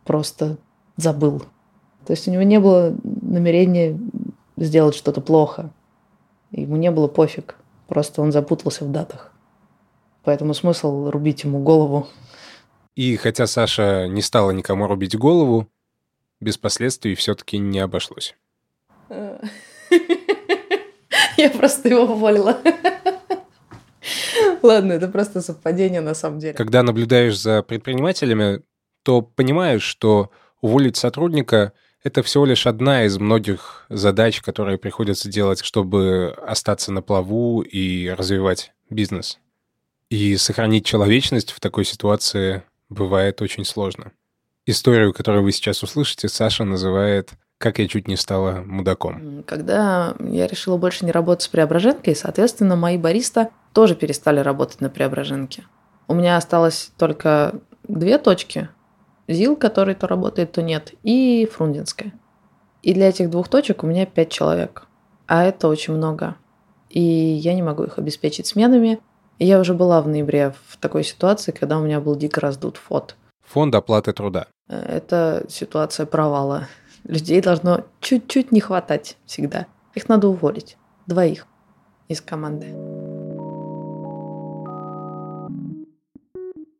Просто 0.05 0.57
забыл. 0.95 1.43
То 2.05 2.11
есть 2.11 2.27
у 2.27 2.31
него 2.31 2.43
не 2.43 2.59
было 2.59 2.95
намерения 3.03 3.99
сделать 4.55 4.95
что-то 4.95 5.19
плохо. 5.19 5.71
Ему 6.51 6.77
не 6.77 6.91
было 6.91 7.07
пофиг. 7.07 7.55
Просто 7.87 8.21
он 8.21 8.31
запутался 8.31 8.85
в 8.85 8.91
датах. 8.91 9.33
Поэтому 10.23 10.53
смысл 10.53 11.09
рубить 11.09 11.43
ему 11.43 11.59
голову 11.59 12.07
и 12.95 13.15
хотя 13.15 13.47
Саша 13.47 14.07
не 14.07 14.21
стала 14.21 14.51
никому 14.51 14.87
рубить 14.87 15.17
голову, 15.17 15.67
без 16.43 16.57
последствий 16.57 17.15
все-таки 17.15 17.57
не 17.57 17.79
обошлось. 17.79 18.35
Я 21.37 21.49
просто 21.49 21.89
его 21.89 22.03
уволила. 22.03 22.57
Ладно, 24.61 24.93
это 24.93 25.07
просто 25.07 25.41
совпадение 25.41 26.01
на 26.01 26.13
самом 26.13 26.39
деле. 26.39 26.53
Когда 26.53 26.83
наблюдаешь 26.83 27.39
за 27.39 27.63
предпринимателями, 27.63 28.61
то 29.03 29.21
понимаешь, 29.21 29.83
что 29.83 30.31
уволить 30.61 30.97
сотрудника– 30.97 31.73
это 32.03 32.21
всего 32.21 32.45
лишь 32.45 32.67
одна 32.67 33.05
из 33.05 33.17
многих 33.17 33.85
задач, 33.89 34.41
которые 34.41 34.77
приходится 34.77 35.29
делать, 35.29 35.63
чтобы 35.63 36.35
остаться 36.45 36.91
на 36.91 37.01
плаву 37.01 37.61
и 37.61 38.09
развивать 38.09 38.73
бизнес. 38.89 39.39
И 40.09 40.35
сохранить 40.37 40.85
человечность 40.85 41.51
в 41.51 41.59
такой 41.59 41.85
ситуации 41.85 42.63
бывает 42.89 43.41
очень 43.41 43.65
сложно. 43.65 44.11
Историю, 44.65 45.13
которую 45.13 45.43
вы 45.43 45.51
сейчас 45.51 45.83
услышите, 45.83 46.29
Саша 46.29 46.63
называет 46.63 47.33
«Как 47.57 47.79
я 47.79 47.87
чуть 47.89 48.07
не 48.07 48.15
стала 48.15 48.63
мудаком». 48.65 49.43
Когда 49.45 50.15
я 50.21 50.47
решила 50.47 50.77
больше 50.77 51.03
не 51.03 51.11
работать 51.11 51.43
с 51.43 51.49
Преображенкой, 51.49 52.15
соответственно, 52.15 52.77
мои 52.77 52.97
бариста 52.97 53.49
тоже 53.73 53.93
перестали 53.93 54.39
работать 54.39 54.79
на 54.79 54.89
Преображенке. 54.89 55.65
У 56.07 56.13
меня 56.13 56.37
осталось 56.37 56.93
только 56.97 57.59
две 57.89 58.17
точки. 58.17 58.69
ЗИЛ, 59.27 59.57
который 59.57 59.95
то 59.95 60.07
работает, 60.07 60.53
то 60.53 60.61
нет, 60.61 60.93
и 61.03 61.45
Фрунзенская. 61.51 62.13
И 62.83 62.93
для 62.93 63.09
этих 63.09 63.29
двух 63.29 63.49
точек 63.49 63.83
у 63.83 63.87
меня 63.87 64.05
пять 64.05 64.31
человек. 64.31 64.87
А 65.27 65.43
это 65.43 65.67
очень 65.67 65.93
много. 65.93 66.35
И 66.89 67.01
я 67.01 67.53
не 67.53 67.61
могу 67.61 67.83
их 67.83 67.97
обеспечить 67.97 68.47
сменами. 68.47 69.01
Я 69.39 69.59
уже 69.59 69.73
была 69.73 70.01
в 70.01 70.07
ноябре 70.07 70.53
в 70.67 70.77
такой 70.77 71.03
ситуации, 71.03 71.51
когда 71.51 71.77
у 71.77 71.83
меня 71.83 71.99
был 71.99 72.15
дико 72.15 72.39
раздут 72.39 72.77
фот. 72.77 73.17
Фонд 73.43 73.75
оплаты 73.75 74.13
труда. 74.13 74.47
Э, 74.67 74.79
это 74.79 75.45
ситуация 75.49 76.05
провала. 76.05 76.67
Людей 77.03 77.41
должно 77.41 77.85
чуть-чуть 77.99 78.51
не 78.51 78.61
хватать 78.61 79.17
всегда. 79.25 79.67
Их 79.93 80.09
надо 80.09 80.27
уволить. 80.29 80.77
Двоих 81.05 81.45
из 82.07 82.21
команды. 82.21 82.67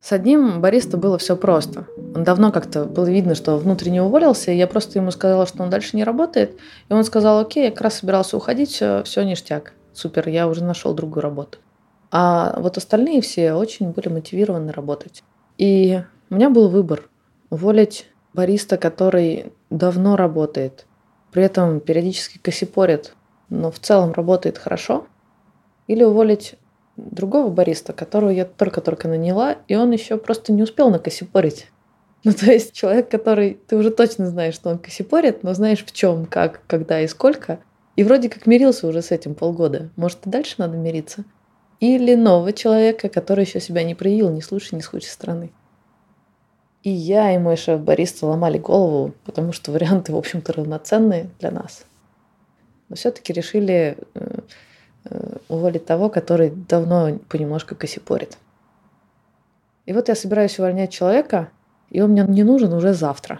С 0.04 0.12
одним 0.12 0.60
бариста 0.60 0.98
было 0.98 1.18
все 1.18 1.38
просто. 1.38 1.88
Он 2.14 2.26
давно 2.26 2.52
как-то 2.52 2.84
было 2.84 3.06
видно, 3.06 3.36
что 3.36 3.58
внутренне 3.58 4.04
уволился, 4.04 4.52
и 4.52 4.58
я 4.58 4.68
просто 4.68 5.00
ему 5.00 5.12
сказала, 5.12 5.46
что 5.46 5.64
он 5.64 5.70
дальше 5.70 5.96
не 5.96 6.04
работает. 6.04 6.60
И 6.90 6.94
он 6.94 7.06
сказал, 7.06 7.40
окей, 7.40 7.66
я 7.66 7.72
как 7.72 7.82
раз 7.82 8.00
собирался 8.00 8.36
уходить, 8.36 8.70
все, 8.70 9.04
все 9.04 9.24
ништяк. 9.24 9.74
Супер, 9.94 10.28
я 10.28 10.50
уже 10.50 10.64
нашел 10.64 10.94
другую 10.94 11.22
работу. 11.22 11.60
А 12.12 12.60
вот 12.60 12.78
остальные 12.78 13.22
все 13.22 13.54
очень 13.54 13.92
были 13.92 14.10
мотивированы 14.10 14.74
работать. 14.74 15.24
И 15.58 16.02
у 16.34 16.36
меня 16.36 16.50
был 16.50 16.68
выбор 16.68 17.10
уволить 17.52 18.08
бариста, 18.34 18.78
который 18.78 19.54
давно 19.70 20.16
работает, 20.16 20.88
при 21.32 21.44
этом 21.44 21.80
периодически 21.80 22.40
косипорит, 22.40 23.14
но 23.50 23.70
в 23.70 23.78
целом 23.78 24.14
работает 24.14 24.58
хорошо. 24.58 25.06
Или 25.86 26.04
уволить 26.04 26.56
другого 26.98 27.52
бариста, 27.52 27.94
которого 27.94 28.32
я 28.32 28.46
только-только 28.46 29.08
наняла, 29.08 29.58
и 29.68 29.76
он 29.76 29.92
еще 29.92 30.18
просто 30.18 30.52
не 30.54 30.64
успел 30.64 30.90
накосипорить. 30.90 31.68
Ну, 32.24 32.34
то 32.34 32.52
есть 32.52 32.74
человек, 32.74 33.12
который 33.12 33.60
ты 33.68 33.76
уже 33.76 33.92
точно 33.92 34.26
знаешь, 34.26 34.56
что 34.56 34.72
он 34.72 34.80
косипорит, 34.80 35.44
но 35.44 35.54
знаешь 35.54 35.86
в 35.86 35.92
чем, 35.92 36.26
как, 36.26 36.62
когда 36.66 37.00
и 37.00 37.08
сколько. 37.08 37.60
И 37.96 38.04
вроде 38.04 38.30
как 38.30 38.48
мирился 38.48 38.88
уже 38.88 39.04
с 39.04 39.12
этим 39.12 39.36
полгода. 39.36 39.92
Может, 39.98 40.26
и 40.26 40.32
дальше 40.32 40.56
надо 40.58 40.78
мириться? 40.78 41.26
Или 41.80 42.16
нового 42.16 42.54
человека, 42.54 43.08
который 43.10 43.46
еще 43.46 43.60
себя 43.60 43.84
не 43.84 43.94
проявил 43.94 44.32
ни 44.32 44.40
с 44.40 44.52
лучшей, 44.52 44.78
ни 44.78 44.82
с 44.82 44.88
худшей 44.88 45.12
стороны. 45.12 45.52
И 46.84 46.90
я, 46.90 47.34
и 47.34 47.38
мой 47.38 47.56
шеф 47.56 47.80
бариста 47.80 48.28
ломали 48.28 48.58
голову, 48.58 49.14
потому 49.24 49.54
что 49.54 49.72
варианты, 49.72 50.12
в 50.12 50.18
общем-то, 50.18 50.52
равноценные 50.52 51.30
для 51.40 51.50
нас. 51.50 51.86
Но 52.90 52.98
все-таки 52.98 53.32
решили 53.32 53.98
э, 54.14 54.40
э, 55.06 55.36
уволить 55.48 55.86
того, 55.86 56.10
который 56.10 56.50
давно 56.50 57.18
понемножку 57.30 57.76
косипорит. 57.76 58.38
И 59.86 59.94
вот 59.94 60.10
я 60.10 60.16
собираюсь 60.16 60.60
увольнять 60.60 60.92
человека, 60.92 61.50
и 61.90 62.02
он 62.02 62.12
мне 62.12 62.26
не 62.28 62.44
нужен 62.44 62.74
уже 62.74 62.94
завтра. 62.94 63.40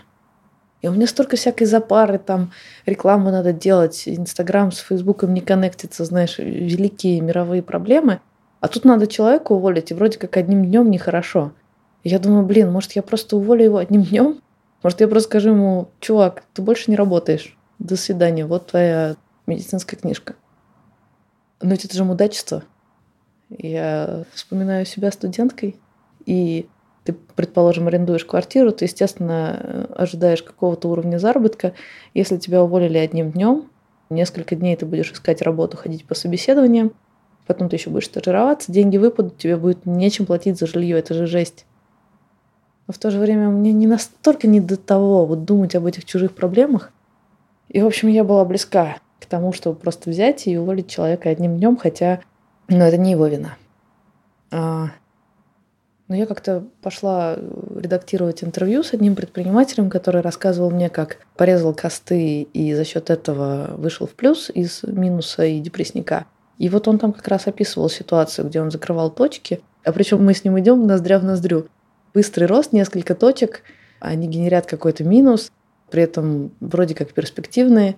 И 0.82 0.88
у 0.88 0.92
меня 0.94 1.08
столько 1.08 1.36
всякой 1.36 1.66
запары, 1.66 2.20
там 2.20 2.52
рекламу 2.86 3.30
надо 3.30 3.52
делать, 3.52 4.04
Инстаграм 4.06 4.72
с 4.72 4.80
Фейсбуком 4.80 5.34
не 5.34 5.42
коннектится, 5.42 6.06
знаешь, 6.06 6.38
великие 6.38 7.20
мировые 7.20 7.62
проблемы. 7.62 8.22
А 8.62 8.70
тут 8.70 8.86
надо 8.86 9.08
человека 9.08 9.52
уволить, 9.52 9.92
и 9.92 9.94
вроде 9.94 10.18
как 10.18 10.38
одним 10.38 10.64
днем 10.66 10.90
нехорошо. 10.90 11.52
Я 12.04 12.20
думаю, 12.20 12.46
блин, 12.46 12.72
может, 12.72 12.94
я 12.94 13.02
просто 13.02 13.38
уволю 13.38 13.64
его 13.64 13.78
одним 13.78 14.04
днем? 14.04 14.42
Может, 14.82 15.02
я 15.02 15.08
просто 15.08 15.30
скажу 15.30 15.50
ему, 15.52 15.90
чувак, 16.00 16.44
ты 16.54 16.62
больше 16.62 16.92
не 16.92 16.98
работаешь. 16.98 17.58
До 17.80 17.96
свидания, 17.96 18.46
вот 18.46 18.68
твоя 18.68 19.16
медицинская 19.48 20.00
книжка. 20.00 20.36
Но 21.62 21.72
ведь 21.72 21.86
это 21.86 21.96
же 21.96 22.04
мудачество. 22.04 22.64
Я 23.50 24.26
вспоминаю 24.34 24.86
себя 24.86 25.12
студенткой, 25.12 25.80
и 26.26 26.68
ты, 27.04 27.14
предположим, 27.14 27.88
арендуешь 27.88 28.26
квартиру, 28.26 28.72
ты, 28.72 28.86
естественно, 28.86 29.88
ожидаешь 29.96 30.44
какого-то 30.44 30.90
уровня 30.90 31.18
заработка. 31.18 31.74
Если 32.14 32.38
тебя 32.38 32.64
уволили 32.64 32.98
одним 32.98 33.32
днем, 33.32 33.70
несколько 34.10 34.56
дней 34.56 34.76
ты 34.76 34.86
будешь 34.86 35.12
искать 35.12 35.42
работу, 35.42 35.78
ходить 35.78 36.06
по 36.06 36.16
собеседованиям, 36.16 36.94
потом 37.46 37.70
ты 37.70 37.76
еще 37.76 37.90
будешь 37.90 38.06
стажироваться, 38.06 38.72
деньги 38.72 38.98
выпадут, 38.98 39.38
тебе 39.38 39.58
будет 39.58 39.86
нечем 39.86 40.26
платить 40.26 40.58
за 40.58 40.68
жилье, 40.68 41.00
это 41.00 41.14
же 41.14 41.28
жесть. 41.28 41.66
Но 42.94 42.96
в 42.96 43.00
то 43.00 43.10
же 43.10 43.18
время 43.18 43.50
мне 43.50 43.74
не 43.74 43.88
настолько 43.88 44.46
не 44.46 44.60
до 44.60 44.78
того 44.78 45.26
вот 45.26 45.46
думать 45.46 45.74
об 45.74 45.88
этих 45.88 46.06
чужих 46.06 46.36
проблемах. 46.36 46.92
И, 47.68 47.82
в 47.82 47.88
общем, 47.88 48.08
я 48.08 48.24
была 48.24 48.46
близка 48.46 48.98
к 49.20 49.26
тому, 49.26 49.52
чтобы 49.52 49.80
просто 49.80 50.12
взять 50.12 50.46
и 50.46 50.60
уволить 50.60 50.92
человека 50.92 51.30
одним 51.30 51.58
днем, 51.58 51.76
хотя 51.76 52.20
ну, 52.68 52.78
это 52.78 52.98
не 52.98 53.14
его 53.14 53.26
вина. 53.26 53.58
А, 54.52 54.92
но 56.08 56.16
я 56.16 56.28
как-то 56.28 56.66
пошла 56.84 57.34
э, 57.36 57.80
редактировать 57.82 58.44
интервью 58.44 58.84
с 58.84 58.94
одним 58.94 59.16
предпринимателем, 59.16 59.90
который 59.90 60.22
рассказывал 60.22 60.70
мне, 60.70 60.92
как 60.92 61.18
порезал 61.36 61.74
косты 61.74 62.44
и 62.44 62.76
за 62.76 62.86
счет 62.86 63.10
этого 63.10 63.74
вышел 63.76 64.06
в 64.06 64.12
плюс 64.12 64.52
из 64.54 64.84
минуса 64.84 65.46
и 65.46 65.60
депрессника. 65.60 66.28
И 66.60 66.70
вот 66.70 66.88
он 66.88 67.00
там 67.00 67.12
как 67.12 67.28
раз 67.28 67.48
описывал 67.48 67.90
ситуацию, 67.90 68.48
где 68.48 68.62
он 68.62 68.70
закрывал 68.70 69.10
точки, 69.10 69.62
а 69.84 69.92
причем 69.92 70.24
мы 70.24 70.36
с 70.36 70.44
ним 70.44 70.60
идем 70.60 70.86
ноздря 70.86 71.18
в 71.18 71.24
ноздрю. 71.24 71.66
Быстрый 72.14 72.46
рост, 72.46 72.74
несколько 72.74 73.16
точек, 73.16 73.64
они 74.00 74.28
генерят 74.28 74.66
какой-то 74.66 75.04
минус, 75.04 75.52
при 75.90 76.04
этом 76.04 76.52
вроде 76.60 76.96
как 76.96 77.14
перспективные. 77.14 77.98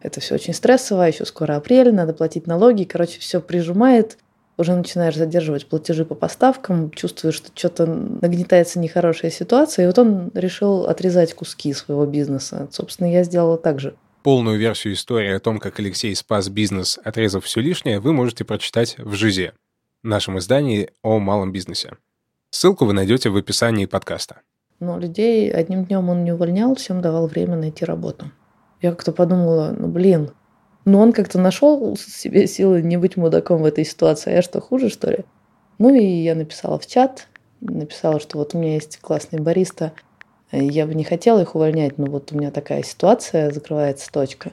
Это 0.00 0.20
все 0.20 0.34
очень 0.34 0.54
стрессово, 0.54 1.02
еще 1.02 1.24
скоро 1.24 1.56
апрель, 1.56 1.92
надо 1.92 2.12
платить 2.12 2.46
налоги, 2.46 2.84
короче, 2.84 3.18
все 3.18 3.40
прижимает, 3.40 4.18
уже 4.58 4.74
начинаешь 4.74 5.16
задерживать 5.16 5.66
платежи 5.66 6.04
по 6.04 6.14
поставкам, 6.14 6.90
чувствуешь, 6.90 7.36
что 7.36 7.50
что-то 7.54 7.86
нагнетается 7.86 8.78
нехорошая 8.78 9.30
ситуация, 9.30 9.84
и 9.84 9.86
вот 9.86 9.98
он 9.98 10.30
решил 10.34 10.86
отрезать 10.86 11.34
куски 11.34 11.72
своего 11.72 12.06
бизнеса. 12.06 12.68
Собственно, 12.70 13.10
я 13.10 13.24
сделала 13.24 13.58
так 13.58 13.80
же. 13.80 13.94
Полную 14.22 14.58
версию 14.58 14.94
истории 14.94 15.32
о 15.32 15.40
том, 15.40 15.58
как 15.58 15.78
Алексей 15.78 16.14
спас 16.14 16.48
бизнес, 16.48 16.98
отрезав 17.04 17.44
все 17.44 17.60
лишнее, 17.60 18.00
вы 18.00 18.12
можете 18.12 18.44
прочитать 18.44 18.96
в 18.98 19.14
«Жизе», 19.14 19.52
нашем 20.02 20.38
издании 20.38 20.90
о 21.02 21.18
малом 21.18 21.52
бизнесе. 21.52 21.96
Ссылку 22.56 22.86
вы 22.86 22.94
найдете 22.94 23.28
в 23.28 23.36
описании 23.36 23.84
подкаста. 23.84 24.40
Но 24.80 24.98
людей 24.98 25.52
одним 25.52 25.84
днем 25.84 26.08
он 26.08 26.24
не 26.24 26.32
увольнял, 26.32 26.74
всем 26.74 27.02
давал 27.02 27.26
время 27.26 27.54
найти 27.54 27.84
работу. 27.84 28.32
Я 28.80 28.92
как-то 28.92 29.12
подумала, 29.12 29.76
ну 29.78 29.88
блин, 29.88 30.30
но 30.86 31.02
он 31.02 31.12
как-то 31.12 31.38
нашел 31.38 31.98
себе 31.98 32.46
силы 32.46 32.80
не 32.80 32.96
быть 32.96 33.18
мудаком 33.18 33.60
в 33.60 33.66
этой 33.66 33.84
ситуации. 33.84 34.30
А 34.30 34.36
я 34.36 34.40
что, 34.40 34.62
хуже, 34.62 34.88
что 34.88 35.10
ли? 35.10 35.26
Ну 35.76 35.94
и 35.94 36.02
я 36.02 36.34
написала 36.34 36.78
в 36.78 36.86
чат, 36.86 37.28
написала, 37.60 38.20
что 38.20 38.38
вот 38.38 38.54
у 38.54 38.58
меня 38.58 38.72
есть 38.72 39.00
классный 39.02 39.38
бариста, 39.38 39.92
я 40.50 40.86
бы 40.86 40.94
не 40.94 41.04
хотела 41.04 41.42
их 41.42 41.56
увольнять, 41.56 41.98
но 41.98 42.06
вот 42.06 42.32
у 42.32 42.38
меня 42.38 42.50
такая 42.50 42.82
ситуация, 42.82 43.50
закрывается 43.50 44.10
точка. 44.10 44.52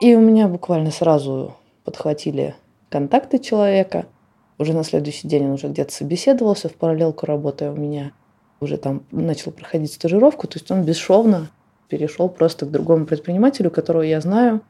И 0.00 0.14
у 0.14 0.20
меня 0.20 0.46
буквально 0.46 0.92
сразу 0.92 1.56
подхватили 1.82 2.54
контакты 2.88 3.40
человека. 3.40 4.06
Уже 4.60 4.74
на 4.74 4.84
следующий 4.84 5.26
день 5.26 5.46
он 5.46 5.52
уже 5.52 5.68
где-то 5.68 5.90
собеседовался, 5.90 6.68
в 6.68 6.74
параллелку 6.74 7.24
работая 7.24 7.72
у 7.72 7.76
меня. 7.76 8.12
Уже 8.60 8.76
там 8.76 9.04
начал 9.10 9.52
проходить 9.52 9.90
стажировку, 9.90 10.46
то 10.46 10.58
есть 10.58 10.70
он 10.70 10.84
бесшовно 10.84 11.50
перешел 11.88 12.28
просто 12.28 12.66
к 12.66 12.70
другому 12.70 13.06
предпринимателю, 13.06 13.70
которого 13.70 14.02
я 14.02 14.20
знаю, 14.20 14.60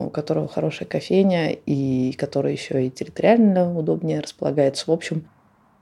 у 0.00 0.10
которого 0.10 0.48
хорошая 0.48 0.88
кофейня 0.88 1.52
и 1.52 2.14
который 2.14 2.50
еще 2.50 2.84
и 2.84 2.90
территориально 2.90 3.78
удобнее 3.78 4.18
располагается. 4.18 4.86
В 4.88 4.92
общем, 4.92 5.28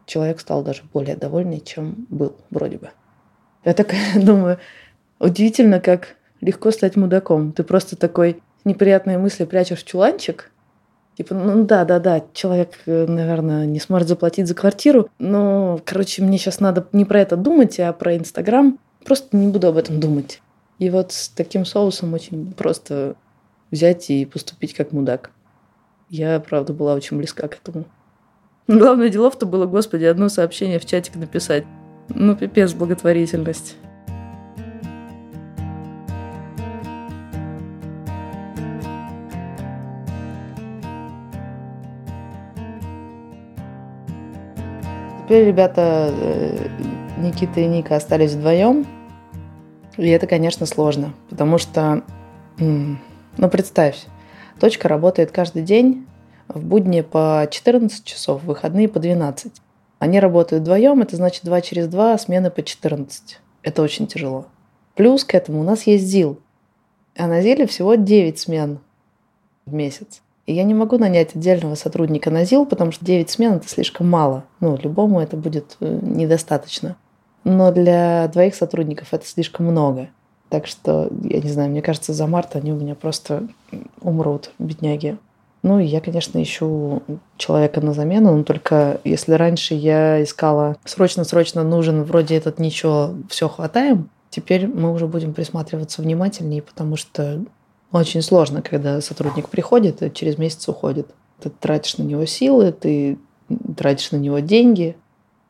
человек 0.04 0.40
стал 0.40 0.62
даже 0.62 0.82
более 0.92 1.16
довольный, 1.16 1.60
чем 1.60 2.06
был 2.10 2.36
вроде 2.50 2.76
бы. 2.76 2.90
Я 3.64 3.72
такая 3.72 4.20
думаю, 4.22 4.58
удивительно, 5.18 5.80
как 5.80 6.16
легко 6.42 6.70
стать 6.72 6.96
мудаком. 6.96 7.52
Ты 7.52 7.64
просто 7.64 7.96
такой 7.96 8.42
неприятные 8.66 9.16
мысли 9.16 9.46
прячешь 9.46 9.82
в 9.82 9.86
чуланчик, 9.86 10.52
Типа, 11.16 11.34
ну 11.34 11.64
да, 11.64 11.86
да, 11.86 11.98
да, 11.98 12.22
человек, 12.34 12.78
э, 12.84 13.06
наверное, 13.06 13.64
не 13.64 13.80
сможет 13.80 14.08
заплатить 14.08 14.46
за 14.46 14.54
квартиру, 14.54 15.08
но, 15.18 15.80
короче, 15.84 16.22
мне 16.22 16.36
сейчас 16.36 16.60
надо 16.60 16.86
не 16.92 17.06
про 17.06 17.20
это 17.20 17.36
думать, 17.36 17.80
а 17.80 17.92
про 17.94 18.16
Инстаграм. 18.16 18.78
Просто 19.04 19.34
не 19.36 19.48
буду 19.48 19.68
об 19.68 19.78
этом 19.78 19.98
думать. 19.98 20.42
И 20.78 20.90
вот 20.90 21.12
с 21.12 21.28
таким 21.28 21.64
соусом 21.64 22.12
очень 22.12 22.52
просто 22.52 23.14
взять 23.70 24.10
и 24.10 24.26
поступить 24.26 24.74
как 24.74 24.92
мудак. 24.92 25.30
Я, 26.10 26.38
правда, 26.38 26.74
была 26.74 26.94
очень 26.94 27.16
близка 27.16 27.48
к 27.48 27.54
этому. 27.54 27.86
Главное 28.68 29.08
делов-то 29.08 29.46
было, 29.46 29.64
господи, 29.66 30.04
одно 30.04 30.28
сообщение 30.28 30.78
в 30.78 30.84
чатик 30.84 31.16
написать. 31.16 31.64
Ну, 32.08 32.36
пипец, 32.36 32.74
благотворительность. 32.74 33.76
Теперь 45.26 45.48
ребята 45.48 46.14
э, 46.16 46.68
Никита 47.18 47.58
и 47.58 47.66
Ника 47.66 47.96
остались 47.96 48.34
вдвоем. 48.34 48.86
И 49.96 50.08
это, 50.08 50.28
конечно, 50.28 50.66
сложно, 50.66 51.14
потому 51.28 51.58
что 51.58 52.04
ну, 52.58 53.50
представь, 53.50 54.06
точка 54.60 54.86
работает 54.86 55.32
каждый 55.32 55.62
день, 55.62 56.06
в 56.46 56.64
будни 56.64 57.00
по 57.00 57.48
14 57.50 58.04
часов, 58.04 58.44
в 58.44 58.46
выходные 58.46 58.88
по 58.88 59.00
12. 59.00 59.52
Они 59.98 60.20
работают 60.20 60.62
вдвоем, 60.62 61.02
это 61.02 61.16
значит 61.16 61.44
2 61.44 61.60
через 61.60 61.88
2, 61.88 62.18
смены 62.18 62.52
по 62.52 62.62
14. 62.62 63.40
Это 63.64 63.82
очень 63.82 64.06
тяжело. 64.06 64.46
Плюс 64.94 65.24
к 65.24 65.34
этому 65.34 65.58
у 65.58 65.64
нас 65.64 65.88
есть 65.88 66.04
ЗИЛ. 66.04 66.38
А 67.16 67.26
на 67.26 67.42
ЗИЛе 67.42 67.66
всего 67.66 67.96
9 67.96 68.38
смен 68.38 68.78
в 69.66 69.74
месяц. 69.74 70.22
И 70.46 70.54
я 70.54 70.62
не 70.62 70.74
могу 70.74 70.96
нанять 70.96 71.34
отдельного 71.34 71.74
сотрудника 71.74 72.30
на 72.30 72.44
ЗИЛ, 72.44 72.66
потому 72.66 72.92
что 72.92 73.04
9 73.04 73.28
смен 73.28 73.54
это 73.54 73.68
слишком 73.68 74.08
мало. 74.08 74.44
Ну, 74.60 74.78
любому 74.80 75.20
это 75.20 75.36
будет 75.36 75.76
э, 75.80 75.98
недостаточно. 76.02 76.96
Но 77.42 77.72
для 77.72 78.28
двоих 78.28 78.54
сотрудников 78.54 79.08
это 79.12 79.26
слишком 79.26 79.66
много. 79.66 80.08
Так 80.48 80.66
что, 80.66 81.08
я 81.24 81.40
не 81.40 81.50
знаю, 81.50 81.70
мне 81.70 81.82
кажется, 81.82 82.12
за 82.12 82.26
март 82.28 82.54
они 82.54 82.72
у 82.72 82.76
меня 82.76 82.94
просто 82.94 83.48
умрут, 84.00 84.50
бедняги. 84.60 85.18
Ну, 85.62 85.80
я, 85.80 86.00
конечно, 86.00 86.40
ищу 86.40 87.02
человека 87.36 87.80
на 87.80 87.92
замену, 87.92 88.36
но 88.36 88.44
только 88.44 89.00
если 89.02 89.32
раньше 89.32 89.74
я 89.74 90.22
искала 90.22 90.76
срочно-срочно 90.84 91.64
нужен, 91.64 92.04
вроде 92.04 92.36
этот 92.36 92.60
ничего, 92.60 93.14
все 93.28 93.48
хватаем, 93.48 94.08
теперь 94.30 94.68
мы 94.68 94.92
уже 94.92 95.08
будем 95.08 95.34
присматриваться 95.34 96.02
внимательнее, 96.02 96.62
потому 96.62 96.94
что 96.94 97.44
очень 97.96 98.22
сложно, 98.22 98.62
когда 98.62 99.00
сотрудник 99.00 99.48
приходит 99.48 100.02
и 100.02 100.12
через 100.12 100.38
месяц 100.38 100.68
уходит. 100.68 101.08
Ты 101.40 101.50
тратишь 101.50 101.98
на 101.98 102.02
него 102.02 102.24
силы, 102.26 102.72
ты 102.72 103.18
тратишь 103.76 104.12
на 104.12 104.16
него 104.16 104.38
деньги, 104.38 104.96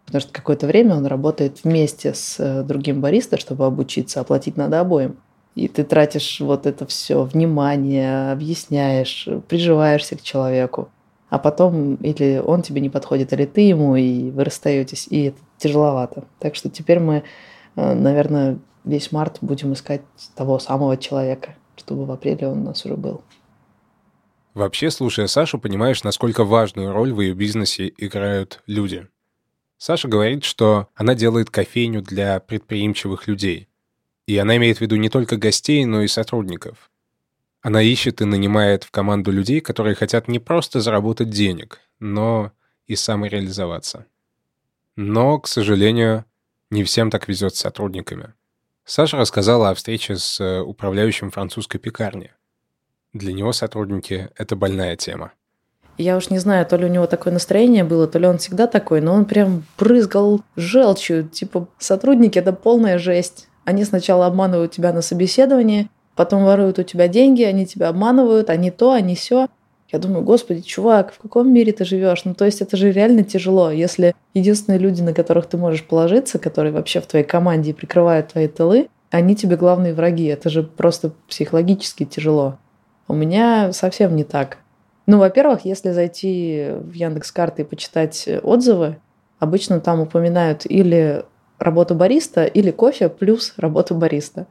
Потому 0.07 0.21
что 0.21 0.33
какое-то 0.33 0.69
время 0.69 0.95
он 0.95 1.05
работает 1.07 1.65
вместе 1.65 2.15
с 2.15 2.37
э, 2.39 2.63
другим 2.63 3.01
бариста, 3.01 3.39
чтобы 3.39 3.67
обучиться, 3.67 4.21
оплатить 4.21 4.57
надо 4.57 4.81
обоим. 4.81 5.17
и 5.57 5.67
ты 5.67 5.83
тратишь 5.83 6.41
вот 6.41 6.67
это 6.67 6.87
все 6.87 7.25
внимание, 7.25 8.31
объясняешь, 8.31 9.29
приживаешься 9.49 10.17
к 10.17 10.23
человеку, 10.23 10.91
а 11.29 11.39
потом 11.39 11.97
или 11.97 12.41
он 12.45 12.63
тебе 12.63 12.81
не 12.81 12.89
подходит, 12.89 13.33
или 13.33 13.47
ты 13.47 13.63
ему, 13.63 13.97
и 13.97 14.31
вы 14.31 14.45
расстаетесь, 14.45 15.09
и 15.11 15.25
это 15.25 15.39
тяжеловато. 15.59 16.25
Так 16.39 16.55
что 16.55 16.71
теперь 16.71 17.01
мы, 17.01 17.25
э, 17.75 17.95
наверное, 17.95 18.59
весь 18.85 19.11
март 19.11 19.39
будем 19.41 19.73
искать 19.73 20.03
того 20.37 20.61
самого 20.61 20.97
человека, 20.97 21.57
чтобы 21.77 22.07
в 22.07 22.11
апреле 22.11 22.49
он 22.49 22.59
у 22.59 22.65
нас 22.65 22.85
уже 22.85 22.97
был. 22.97 23.23
Вообще, 24.55 24.91
слушая 24.91 25.27
Сашу, 25.27 25.59
понимаешь, 25.59 26.03
насколько 26.03 26.45
важную 26.45 26.93
роль 26.93 27.13
в 27.13 27.21
ее 27.21 27.35
бизнесе 27.35 27.93
играют 27.99 28.63
люди. 28.67 29.07
Саша 29.77 30.09
говорит, 30.09 30.45
что 30.45 30.89
она 30.95 31.15
делает 31.15 31.51
кофейню 31.51 32.01
для 32.01 32.41
предприимчивых 32.41 33.27
людей. 33.27 33.69
И 34.27 34.37
она 34.39 34.57
имеет 34.57 34.79
в 34.79 34.81
виду 34.81 34.97
не 34.97 35.11
только 35.11 35.37
гостей, 35.37 35.85
но 35.85 36.03
и 36.03 36.09
сотрудников. 36.09 36.91
Она 37.61 37.83
ищет 37.83 38.23
и 38.23 38.25
нанимает 38.25 38.85
в 38.85 38.91
команду 38.91 39.31
людей, 39.31 39.61
которые 39.61 39.95
хотят 39.95 40.29
не 40.29 40.39
просто 40.39 40.81
заработать 40.81 41.31
денег, 41.31 41.81
но 41.99 42.53
и 42.87 42.97
самореализоваться. 42.97 44.07
Но, 44.97 45.39
к 45.39 45.49
сожалению, 45.49 46.25
не 46.71 46.85
всем 46.85 47.11
так 47.11 47.29
везет 47.29 47.55
с 47.55 47.61
сотрудниками. 47.61 48.33
Саша 48.89 49.17
рассказала 49.17 49.71
о 49.71 49.75
встрече 49.75 50.17
с 50.17 50.39
э, 50.39 50.61
управляющим 50.61 51.33
французской 51.33 51.79
пекарни. 51.79 52.31
Для 53.13 53.33
него 53.33 53.53
сотрудники— 53.53 54.29
это 54.37 54.55
больная 54.55 54.95
тема. 54.95 55.33
Я 55.99 56.17
уж 56.17 56.31
не 56.31 56.39
знаю, 56.39 56.65
то 56.67 56.77
ли 56.77 56.85
у 56.85 56.89
него 56.89 57.09
такое 57.09 57.33
настроение 57.33 57.83
было, 57.83 58.07
то 58.07 58.21
ли 58.21 58.29
он 58.29 58.39
всегда 58.39 58.69
такой, 58.69 59.01
но 59.01 59.13
он 59.15 59.25
прям 59.25 59.65
брызгал 59.77 60.41
желчью. 60.55 61.29
Типа, 61.29 61.67
сотрудники— 61.79 62.39
это 62.41 62.53
полная 62.53 62.97
жесть. 62.99 63.49
Они 63.65 63.83
сначала 63.83 64.27
обманывают 64.27 64.71
тебя 64.71 64.93
на 64.93 65.03
собеседовании, 65.03 65.91
потом 66.15 66.45
воруют 66.45 66.79
у 66.79 66.85
тебя 66.85 67.09
деньги, 67.09 67.43
они 67.43 67.67
тебя 67.67 67.89
обманывают, 67.89 68.51
они 68.51 68.71
то, 68.71 68.93
они 68.93 69.17
все. 69.17 69.49
Я 69.93 70.01
думаю, 70.01 70.25
господи, 70.25 70.63
чувак, 70.63 71.13
в 71.13 71.19
каком 71.19 71.53
мире 71.53 71.73
ты 71.73 71.85
живешь? 71.85 72.25
Ну, 72.25 72.35
то 72.35 72.45
есть 72.45 72.61
это 72.61 72.77
же 72.77 72.91
реально 72.91 73.23
тяжело, 73.23 73.71
если 73.71 74.15
единственные 74.35 74.81
люди, 74.81 75.01
на 75.01 75.13
которых 75.15 75.47
ты 75.47 75.57
можешь 75.57 75.85
положиться, 75.85 76.39
которые 76.39 76.73
вообще 76.73 77.01
в 77.01 77.07
твоей 77.07 77.25
команде 77.25 77.73
прикрывают 77.73 78.29
твои 78.29 78.49
тылы, 78.49 78.89
они 79.11 79.37
тебе 79.37 79.57
главные 79.57 79.95
враги. 79.95 80.27
Это 80.27 80.51
же 80.51 80.65
просто 80.65 81.13
психологически 81.29 82.05
тяжело. 82.05 82.59
У 83.07 83.15
меня 83.15 83.73
совсем 83.73 84.17
не 84.17 84.25
так. 84.25 84.59
Ну, 85.07 85.19
во-первых, 85.19 85.65
если 85.65 85.93
зайти 85.93 86.71
в 86.81 86.93
Яндекс 86.93 87.31
карты 87.31 87.63
и 87.63 87.65
почитать 87.65 88.29
отзывы, 88.43 88.97
обычно 89.39 89.79
там 89.79 90.01
упоминают 90.01 90.67
или 90.67 91.25
работу 91.61 91.95
бариста 91.95 92.45
или 92.45 92.73
кофе 92.73 93.09
плюс 93.09 93.55
работу 93.57 93.95
бариста. 93.95 94.47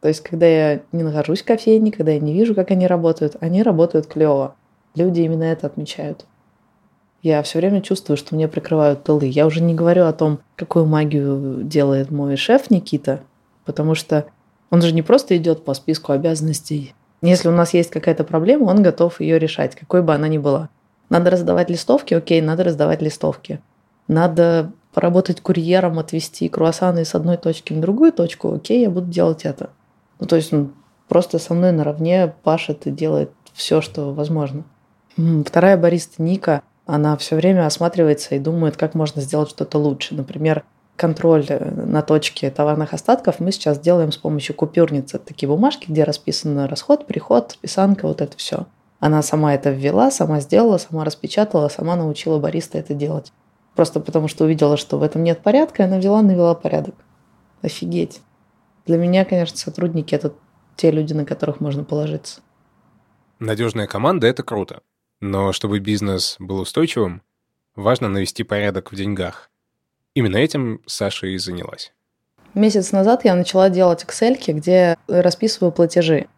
То 0.00 0.06
есть, 0.06 0.20
когда 0.22 0.46
я 0.46 0.80
не 0.92 1.02
нахожусь 1.02 1.42
в 1.42 1.44
кофейне, 1.44 1.90
когда 1.90 2.12
я 2.12 2.20
не 2.20 2.32
вижу, 2.32 2.54
как 2.54 2.70
они 2.70 2.86
работают, 2.86 3.36
они 3.40 3.64
работают 3.64 4.06
клево. 4.06 4.54
Люди 4.94 5.20
именно 5.20 5.44
это 5.44 5.66
отмечают. 5.66 6.26
Я 7.22 7.42
все 7.42 7.58
время 7.58 7.82
чувствую, 7.82 8.16
что 8.16 8.34
мне 8.34 8.46
прикрывают 8.46 9.02
тылы. 9.02 9.26
Я 9.26 9.46
уже 9.46 9.60
не 9.60 9.74
говорю 9.74 10.06
о 10.06 10.12
том, 10.12 10.38
какую 10.56 10.86
магию 10.86 11.62
делает 11.64 12.10
мой 12.10 12.36
шеф 12.36 12.70
Никита, 12.70 13.20
потому 13.64 13.94
что 13.94 14.26
он 14.70 14.82
же 14.82 14.92
не 14.92 15.02
просто 15.02 15.36
идет 15.36 15.64
по 15.64 15.74
списку 15.74 16.12
обязанностей. 16.12 16.94
Если 17.20 17.48
у 17.48 17.52
нас 17.52 17.74
есть 17.74 17.90
какая-то 17.90 18.22
проблема, 18.22 18.64
он 18.64 18.82
готов 18.82 19.20
ее 19.20 19.38
решать, 19.38 19.74
какой 19.74 20.02
бы 20.02 20.14
она 20.14 20.28
ни 20.28 20.38
была. 20.38 20.68
Надо 21.10 21.30
раздавать 21.30 21.70
листовки, 21.70 22.14
окей, 22.14 22.40
надо 22.40 22.64
раздавать 22.64 23.02
листовки. 23.02 23.60
Надо 24.06 24.72
поработать 24.94 25.40
курьером, 25.40 25.98
отвезти 25.98 26.48
круассаны 26.48 27.04
с 27.04 27.14
одной 27.14 27.36
точки 27.36 27.72
на 27.72 27.80
другую 27.80 28.12
точку, 28.12 28.54
окей, 28.54 28.82
я 28.82 28.90
буду 28.90 29.08
делать 29.08 29.44
это. 29.44 29.70
Ну, 30.20 30.26
то 30.26 30.36
есть 30.36 30.52
он 30.52 30.72
просто 31.08 31.38
со 31.38 31.54
мной 31.54 31.72
наравне 31.72 32.32
пашет 32.42 32.86
и 32.86 32.90
делает 32.90 33.30
все, 33.52 33.80
что 33.80 34.12
возможно. 34.14 34.64
Вторая 35.18 35.76
бариста 35.76 36.22
Ника, 36.22 36.62
она 36.86 37.16
все 37.16 37.34
время 37.34 37.66
осматривается 37.66 38.36
и 38.36 38.38
думает, 38.38 38.76
как 38.76 38.94
можно 38.94 39.20
сделать 39.20 39.50
что-то 39.50 39.76
лучше. 39.78 40.14
Например, 40.14 40.62
контроль 40.94 41.44
э, 41.48 41.70
на 41.86 42.02
точке 42.02 42.50
товарных 42.50 42.94
остатков 42.94 43.40
мы 43.40 43.50
сейчас 43.50 43.80
делаем 43.80 44.12
с 44.12 44.16
помощью 44.16 44.54
купюрницы. 44.54 45.18
Такие 45.18 45.48
бумажки, 45.48 45.90
где 45.90 46.04
расписан 46.04 46.66
расход, 46.66 47.06
приход, 47.06 47.50
списанка, 47.52 48.06
вот 48.06 48.20
это 48.20 48.36
все. 48.36 48.66
Она 49.00 49.22
сама 49.22 49.54
это 49.54 49.70
ввела, 49.70 50.12
сама 50.12 50.38
сделала, 50.38 50.78
сама 50.78 51.04
распечатала, 51.04 51.68
сама 51.68 51.96
научила 51.96 52.38
бариста 52.38 52.78
это 52.78 52.94
делать. 52.94 53.32
Просто 53.74 53.98
потому 53.98 54.28
что 54.28 54.44
увидела, 54.44 54.76
что 54.76 54.98
в 54.98 55.02
этом 55.02 55.24
нет 55.24 55.40
порядка, 55.40 55.82
и 55.82 55.86
она 55.86 55.98
взяла, 55.98 56.22
навела 56.22 56.54
порядок. 56.54 56.94
Офигеть. 57.60 58.20
Для 58.86 58.98
меня, 58.98 59.24
конечно, 59.24 59.56
сотрудники— 59.56 60.14
это 60.16 60.32
те 60.76 60.92
люди, 60.92 61.12
на 61.12 61.24
которых 61.24 61.60
можно 61.60 61.82
положиться. 61.82 62.40
Надежная 63.40 63.88
команда— 63.88 64.26
это 64.28 64.44
круто. 64.44 64.80
Но 65.20 65.52
чтобы 65.52 65.78
бизнес 65.78 66.36
был 66.38 66.60
устойчивым, 66.60 67.22
важно 67.74 68.08
навести 68.08 68.44
порядок 68.44 68.92
в 68.92 68.96
деньгах. 68.96 69.50
Именно 70.14 70.36
этим 70.36 70.80
Саша 70.86 71.26
и 71.26 71.38
занялась. 71.38 71.92
Месяц 72.54 72.92
назад 72.92 73.24
я 73.24 73.34
начала 73.34 73.68
делать 73.70 74.04
Excel, 74.04 74.36
где 74.52 74.96
расписываю 75.06 75.72
платежи. 75.72 76.28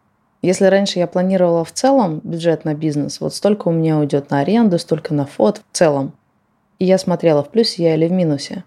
Если 0.42 0.64
раньше 0.64 0.98
я 0.98 1.06
планировала 1.06 1.64
в 1.64 1.72
целом 1.72 2.20
бюджет 2.24 2.64
на 2.64 2.74
бизнес, 2.74 3.20
вот 3.20 3.34
столько 3.34 3.68
у 3.68 3.72
меня 3.72 3.98
уйдет 3.98 4.30
на 4.30 4.40
аренду, 4.40 4.78
столько 4.78 5.14
на 5.14 5.26
фот 5.26 5.58
в 5.58 5.76
целом 5.76 6.14
и 6.80 6.86
я 6.86 6.98
смотрела, 6.98 7.44
в 7.44 7.50
плюсе 7.50 7.84
я 7.84 7.94
или 7.94 8.08
в 8.08 8.12
минусе, 8.12 8.64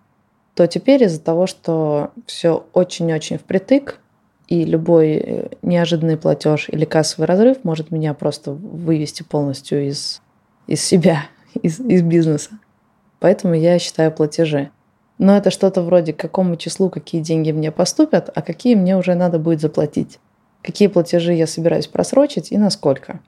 то 0.54 0.68
теперь 0.68 1.04
из-за 1.04 1.20
того, 1.20 1.48
что 1.48 2.12
все 2.26 2.66
очень-очень 2.72 3.40
впритык, 3.40 4.00
и 4.48 4.66
любой 4.66 5.12
э, 5.14 5.48
неожиданный 5.62 6.18
платеж 6.18 6.68
или 6.70 6.86
кассовый 6.86 7.28
разрыв 7.28 7.64
может 7.64 7.92
меня 7.92 8.14
просто 8.14 8.52
вывести 8.52 9.24
полностью 9.24 9.88
из, 9.88 10.22
из 10.68 10.84
себя, 10.84 11.26
из, 11.62 11.80
из 11.80 12.02
бизнеса. 12.02 12.52
Поэтому 13.20 13.54
я 13.54 13.80
считаю 13.80 14.12
платежи. 14.12 14.70
Но 15.18 15.38
это 15.38 15.52
что-то 15.52 15.82
вроде, 15.82 16.12
к 16.12 16.18
какому 16.18 16.58
числу 16.58 16.90
какие 16.90 17.22
деньги 17.22 17.52
мне 17.52 17.72
поступят, 17.72 18.30
а 18.34 18.42
какие 18.42 18.76
мне 18.76 18.98
уже 18.98 19.16
надо 19.16 19.40
будет 19.40 19.62
заплатить. 19.62 20.20
Какие 20.62 20.88
платежи 20.88 21.34
я 21.34 21.48
собираюсь 21.48 21.88
просрочить 21.88 22.52
и 22.52 22.58
насколько. 22.58 23.20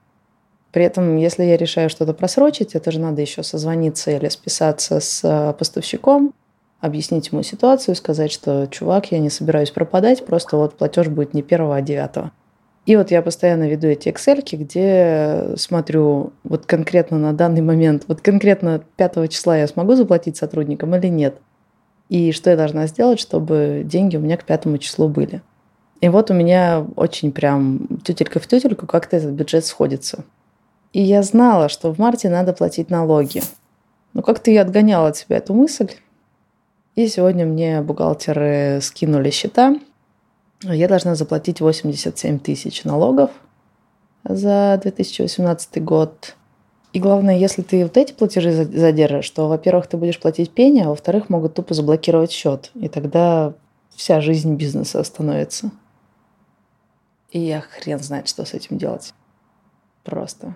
При 0.71 0.83
этом, 0.83 1.15
если 1.15 1.43
я 1.43 1.55
решаю 1.55 1.89
что-то 1.89 2.13
просрочить, 2.13 2.75
это 2.75 2.91
же 2.91 2.99
надо 2.99 3.21
еще 3.21 3.43
созвониться 3.43 4.11
или 4.11 4.27
списаться 4.27 4.99
с 4.99 5.21
э, 5.23 5.53
поставщиком, 5.53 6.33
объяснить 6.79 7.31
ему 7.31 7.43
ситуацию, 7.43 7.95
сказать, 7.95 8.31
что, 8.31 8.67
чувак, 8.67 9.11
я 9.11 9.19
не 9.19 9.29
собираюсь 9.29 9.71
пропадать, 9.71 10.25
просто 10.25 10.57
вот 10.57 10.75
платеж 10.75 11.07
будет 11.07 11.33
не 11.33 11.41
первого, 11.41 11.75
а 11.75 11.81
девятого. 11.81 12.31
И 12.85 12.95
вот 12.95 13.09
я 13.09 13.23
постоянно 13.23 13.67
веду 13.67 13.87
эти 13.87 14.09
Excel, 14.09 14.43
где 14.51 15.57
смотрю 15.57 16.33
вот 16.43 16.67
конкретно 16.67 17.17
на 17.17 17.33
данный 17.33 17.61
момент, 17.61 18.03
вот 18.07 18.21
конкретно 18.21 18.83
5 18.97 19.29
числа 19.29 19.57
я 19.57 19.67
смогу 19.67 19.95
заплатить 19.95 20.37
сотрудникам 20.37 20.95
или 20.95 21.07
нет. 21.07 21.37
И 22.09 22.31
что 22.31 22.51
я 22.51 22.57
должна 22.57 22.85
сделать, 22.85 23.19
чтобы 23.19 23.81
деньги 23.83 24.17
у 24.17 24.19
меня 24.19 24.37
к 24.37 24.43
пятому 24.43 24.77
числу 24.77 25.07
были. 25.09 25.41
И 26.01 26.09
вот 26.09 26.29
у 26.29 26.35
меня 26.35 26.85
очень 26.95 27.31
прям 27.31 27.87
тютелька 28.03 28.39
в 28.39 28.45
тютельку 28.45 28.85
как-то 28.85 29.17
этот 29.17 29.31
бюджет 29.31 29.65
сходится. 29.65 30.23
И 30.93 31.01
я 31.01 31.23
знала, 31.23 31.67
что 31.67 31.91
в 31.91 31.97
марте 31.97 32.29
надо 32.29 32.53
платить 32.53 32.91
налоги. 32.91 33.41
Но 34.13 34.21
как-то 34.21 34.51
я 34.51 34.61
отгоняла 34.61 35.09
от 35.09 35.17
себя 35.17 35.37
эту 35.37 35.53
мысль. 35.53 35.89
И 36.95 37.07
сегодня 37.09 37.45
мне 37.45 37.81
бухгалтеры 37.81 38.79
скинули 38.81 39.29
счета. 39.29 39.75
Я 40.63 40.87
должна 40.87 41.15
заплатить 41.15 41.59
87 41.59 42.39
тысяч 42.39 42.85
налогов 42.85 43.31
за 44.23 44.79
2018 44.81 45.83
год. 45.83 46.35
И 46.93 46.99
главное, 46.99 47.37
если 47.37 47.61
ты 47.61 47.83
вот 47.83 47.97
эти 47.97 48.13
платежи 48.13 48.53
задержишь, 48.53 49.29
то, 49.29 49.49
во-первых, 49.49 49.87
ты 49.87 49.97
будешь 49.97 50.19
платить 50.19 50.51
пени, 50.51 50.79
а 50.79 50.89
во-вторых, 50.89 51.29
могут 51.29 51.55
тупо 51.55 51.73
заблокировать 51.73 52.31
счет. 52.31 52.71
И 52.75 52.87
тогда 52.87 53.53
вся 53.93 54.21
жизнь 54.21 54.55
бизнеса 54.55 55.01
остановится. 55.01 55.71
И 57.31 57.39
я 57.39 57.59
хрен 57.59 57.99
знает, 57.99 58.29
что 58.29 58.45
с 58.45 58.53
этим 58.53 58.77
делать. 58.77 59.13
Просто. 60.05 60.55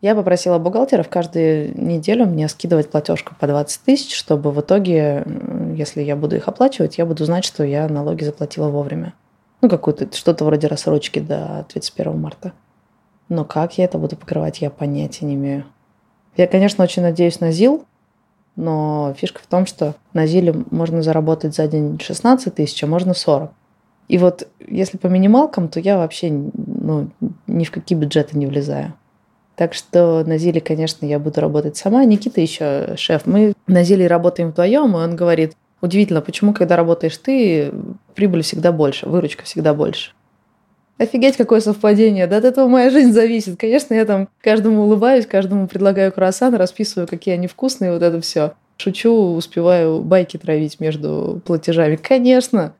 Я 0.00 0.14
попросила 0.14 0.58
бухгалтера 0.58 1.02
в 1.02 1.10
каждую 1.10 1.78
неделю 1.78 2.24
мне 2.24 2.48
скидывать 2.48 2.90
платежку 2.90 3.34
по 3.38 3.46
20 3.46 3.82
тысяч, 3.82 4.16
чтобы 4.16 4.50
в 4.50 4.60
итоге, 4.60 5.24
если 5.74 6.02
я 6.02 6.16
буду 6.16 6.36
их 6.36 6.48
оплачивать, 6.48 6.96
я 6.96 7.04
буду 7.04 7.24
знать, 7.26 7.44
что 7.44 7.64
я 7.64 7.86
налоги 7.86 8.24
заплатила 8.24 8.68
вовремя. 8.68 9.12
Ну, 9.60 9.68
какую-то 9.68 10.16
что-то 10.16 10.46
вроде 10.46 10.68
рассрочки 10.68 11.18
до 11.18 11.66
31 11.68 12.18
марта. 12.18 12.52
Но 13.28 13.44
как 13.44 13.76
я 13.76 13.84
это 13.84 13.98
буду 13.98 14.16
покрывать, 14.16 14.62
я 14.62 14.70
понятия 14.70 15.26
не 15.26 15.34
имею. 15.34 15.64
Я, 16.36 16.46
конечно, 16.46 16.82
очень 16.82 17.02
надеюсь 17.02 17.40
на 17.40 17.52
ЗИЛ, 17.52 17.84
но 18.56 19.14
фишка 19.18 19.40
в 19.42 19.46
том, 19.46 19.66
что 19.66 19.94
на 20.14 20.26
ЗИЛе 20.26 20.64
можно 20.70 21.02
заработать 21.02 21.54
за 21.54 21.68
день 21.68 22.00
16 22.00 22.54
тысяч, 22.54 22.82
а 22.82 22.86
можно 22.86 23.12
40. 23.12 23.52
И 24.08 24.16
вот 24.16 24.48
если 24.66 24.96
по 24.96 25.08
минималкам, 25.08 25.68
то 25.68 25.78
я 25.78 25.98
вообще 25.98 26.30
ну, 26.30 27.10
ни 27.46 27.64
в 27.64 27.70
какие 27.70 27.98
бюджеты 27.98 28.38
не 28.38 28.46
влезаю. 28.46 28.94
Так 29.60 29.74
что 29.74 30.24
на 30.24 30.38
Зиле, 30.38 30.62
конечно, 30.62 31.04
я 31.04 31.18
буду 31.18 31.38
работать 31.42 31.76
сама. 31.76 32.02
Никита 32.06 32.40
еще 32.40 32.94
шеф. 32.96 33.26
Мы 33.26 33.52
на 33.66 33.84
Зиле 33.84 34.06
работаем 34.06 34.52
вдвоем, 34.52 34.92
и 34.92 35.00
он 35.00 35.16
говорит, 35.16 35.52
удивительно, 35.82 36.22
почему, 36.22 36.54
когда 36.54 36.76
работаешь 36.76 37.18
ты, 37.18 37.70
прибыль 38.14 38.40
всегда 38.40 38.72
больше, 38.72 39.06
выручка 39.06 39.44
всегда 39.44 39.74
больше. 39.74 40.12
Офигеть, 40.96 41.36
какое 41.36 41.60
совпадение. 41.60 42.26
Да 42.26 42.38
от 42.38 42.44
этого 42.44 42.68
моя 42.68 42.88
жизнь 42.88 43.12
зависит. 43.12 43.60
Конечно, 43.60 43.92
я 43.92 44.06
там 44.06 44.30
каждому 44.40 44.84
улыбаюсь, 44.84 45.26
каждому 45.26 45.68
предлагаю 45.68 46.10
круассан, 46.10 46.54
расписываю, 46.54 47.06
какие 47.06 47.34
они 47.34 47.46
вкусные, 47.46 47.92
вот 47.92 48.00
это 48.00 48.18
все. 48.22 48.54
Шучу, 48.78 49.12
успеваю 49.12 50.00
байки 50.00 50.38
травить 50.38 50.80
между 50.80 51.42
платежами. 51.44 51.96
Конечно. 51.96 52.72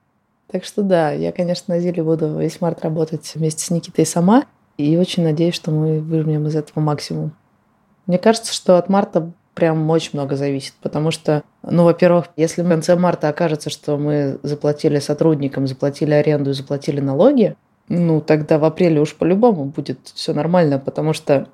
Так 0.51 0.65
что 0.65 0.81
да, 0.81 1.13
я, 1.13 1.31
конечно, 1.31 1.75
на 1.75 1.81
Зиле 1.83 2.03
буду 2.03 2.39
весь 2.39 2.63
март 2.63 2.83
работать 2.83 3.31
вместе 3.35 3.67
с 3.67 3.69
Никитой 3.69 4.07
сама. 4.07 4.47
И 4.81 4.97
очень 4.97 5.23
надеюсь, 5.23 5.55
что 5.55 5.71
мы 5.71 6.01
выжмем 6.01 6.47
из 6.47 6.57
этого 6.57 6.81
максимум. 6.83 7.33
Мне 8.07 8.19
кажется, 8.19 8.53
что 8.53 8.77
от 8.77 8.89
марта 8.89 9.31
прям 9.55 9.89
очень 9.91 10.11
много 10.15 10.37
зависит, 10.37 10.75
потому 10.81 11.11
что, 11.11 11.43
ну, 11.63 11.85
во-первых, 11.85 12.27
если 12.37 12.63
в 12.63 12.69
конце 12.69 12.97
марта 12.97 13.29
окажется, 13.29 13.69
что 13.69 13.99
мы 13.99 14.39
заплатили 14.43 14.99
сотрудникам, 14.99 15.67
заплатили 15.67 16.13
аренду 16.13 16.53
заплатили 16.53 17.01
налоги, 17.01 17.57
ну, 17.89 18.21
тогда 18.21 18.59
в 18.59 18.65
апреле 18.65 19.01
уж 19.01 19.15
по-любому 19.15 19.67
будет 19.67 19.99
все 20.15 20.33
нормально, 20.33 20.79
потому 20.79 21.13
что 21.13 21.49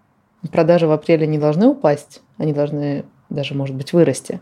продажи 0.53 0.87
в 0.87 0.93
апреле 0.93 1.27
не 1.27 1.39
должны 1.39 1.67
упасть, 1.67 2.23
они 2.37 2.53
должны 2.53 3.05
даже, 3.29 3.55
может 3.55 3.75
быть, 3.75 3.93
вырасти. 3.93 4.41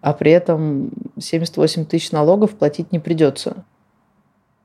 А 0.00 0.12
при 0.12 0.32
этом 0.32 0.90
78 1.18 1.84
тысяч 1.84 2.10
налогов 2.10 2.56
платить 2.56 2.92
не 2.92 2.98
придется. 2.98 3.64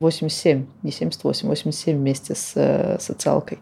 87, 0.02 0.66
не 0.82 0.90
78, 0.92 1.48
87 1.48 1.96
вместе 1.96 2.34
с 2.34 2.52
э, 2.56 2.98
социалкой. 3.00 3.60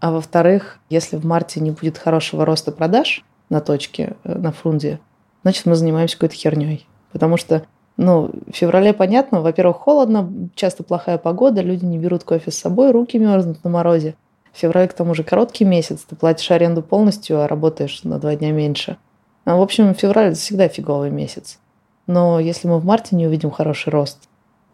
А 0.00 0.10
во-вторых, 0.10 0.78
если 0.90 1.16
в 1.16 1.24
марте 1.24 1.60
не 1.60 1.70
будет 1.70 1.98
хорошего 1.98 2.44
роста 2.44 2.72
продаж 2.72 3.24
на 3.50 3.60
точке, 3.60 4.16
э, 4.24 4.36
на 4.36 4.52
фрунзе, 4.52 4.98
значит, 5.42 5.66
мы 5.66 5.74
занимаемся 5.76 6.16
какой-то 6.16 6.34
херней. 6.34 6.86
Потому 7.12 7.36
что 7.36 7.64
ну, 7.98 8.30
в 8.46 8.56
феврале 8.56 8.94
понятно, 8.94 9.40
во-первых, 9.40 9.78
холодно, 9.78 10.30
часто 10.54 10.84
плохая 10.84 11.18
погода, 11.18 11.62
люди 11.62 11.84
не 11.84 11.98
берут 11.98 12.22
кофе 12.22 12.52
с 12.52 12.58
собой, 12.58 12.92
руки 12.92 13.18
мерзнут 13.18 13.64
на 13.64 13.70
морозе. 13.70 14.14
В 14.52 14.58
феврале, 14.58 14.86
к 14.86 14.92
тому 14.92 15.14
же, 15.14 15.24
короткий 15.24 15.64
месяц, 15.64 16.04
ты 16.08 16.14
платишь 16.14 16.50
аренду 16.52 16.80
полностью, 16.80 17.40
а 17.40 17.48
работаешь 17.48 18.04
на 18.04 18.18
два 18.20 18.36
дня 18.36 18.52
меньше. 18.52 18.98
А, 19.44 19.56
в 19.56 19.60
общем, 19.60 19.94
февраль– 19.94 20.26
это 20.28 20.36
всегда 20.38 20.68
фиговый 20.68 21.10
месяц. 21.10 21.58
Но 22.06 22.38
если 22.38 22.68
мы 22.68 22.78
в 22.78 22.84
марте 22.84 23.16
не 23.16 23.26
увидим 23.26 23.50
хороший 23.50 23.90
рост, 23.90 24.28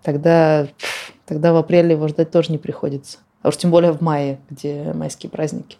тогда, 0.04 0.68
тогда 1.26 1.52
в 1.52 1.56
апреле 1.56 1.92
его 1.92 2.06
ждать 2.06 2.30
тоже 2.30 2.52
не 2.52 2.58
приходится. 2.58 3.18
А 3.42 3.48
уж 3.48 3.56
тем 3.56 3.72
более 3.72 3.90
в 3.90 4.00
мае, 4.00 4.38
где 4.48 4.92
майские 4.94 5.30
праздники. 5.30 5.78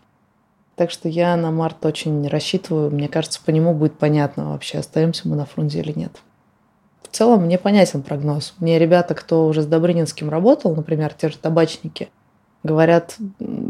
Так 0.74 0.90
что 0.90 1.08
я 1.08 1.36
на 1.36 1.52
март 1.52 1.86
очень 1.86 2.26
рассчитываю. 2.26 2.90
Мне 2.90 3.06
кажется, 3.06 3.40
по 3.44 3.50
нему 3.50 3.72
будет 3.74 3.96
понятно 3.96 4.50
вообще, 4.50 4.78
остаемся 4.78 5.28
мы 5.28 5.36
на 5.36 5.46
фрунзе 5.46 5.78
или 5.78 5.92
нет 5.96 6.20
в 7.14 7.16
целом 7.16 7.44
мне 7.44 7.58
понятен 7.58 8.02
прогноз. 8.02 8.54
Мне 8.58 8.76
ребята, 8.76 9.14
кто 9.14 9.46
уже 9.46 9.62
с 9.62 9.66
Добрынинским 9.66 10.30
работал, 10.30 10.74
например, 10.74 11.14
те 11.14 11.28
же 11.28 11.38
табачники, 11.38 12.08
говорят, 12.64 13.16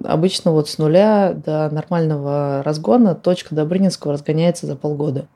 обычно 0.02 0.50
вот 0.50 0.70
с 0.70 0.78
нуля 0.78 1.34
до 1.34 1.68
нормального 1.68 2.62
разгона 2.64 3.14
точка 3.14 3.54
Добрынинского 3.54 4.14
разгоняется 4.14 4.66
за 4.66 4.76
полгода. 4.76 5.26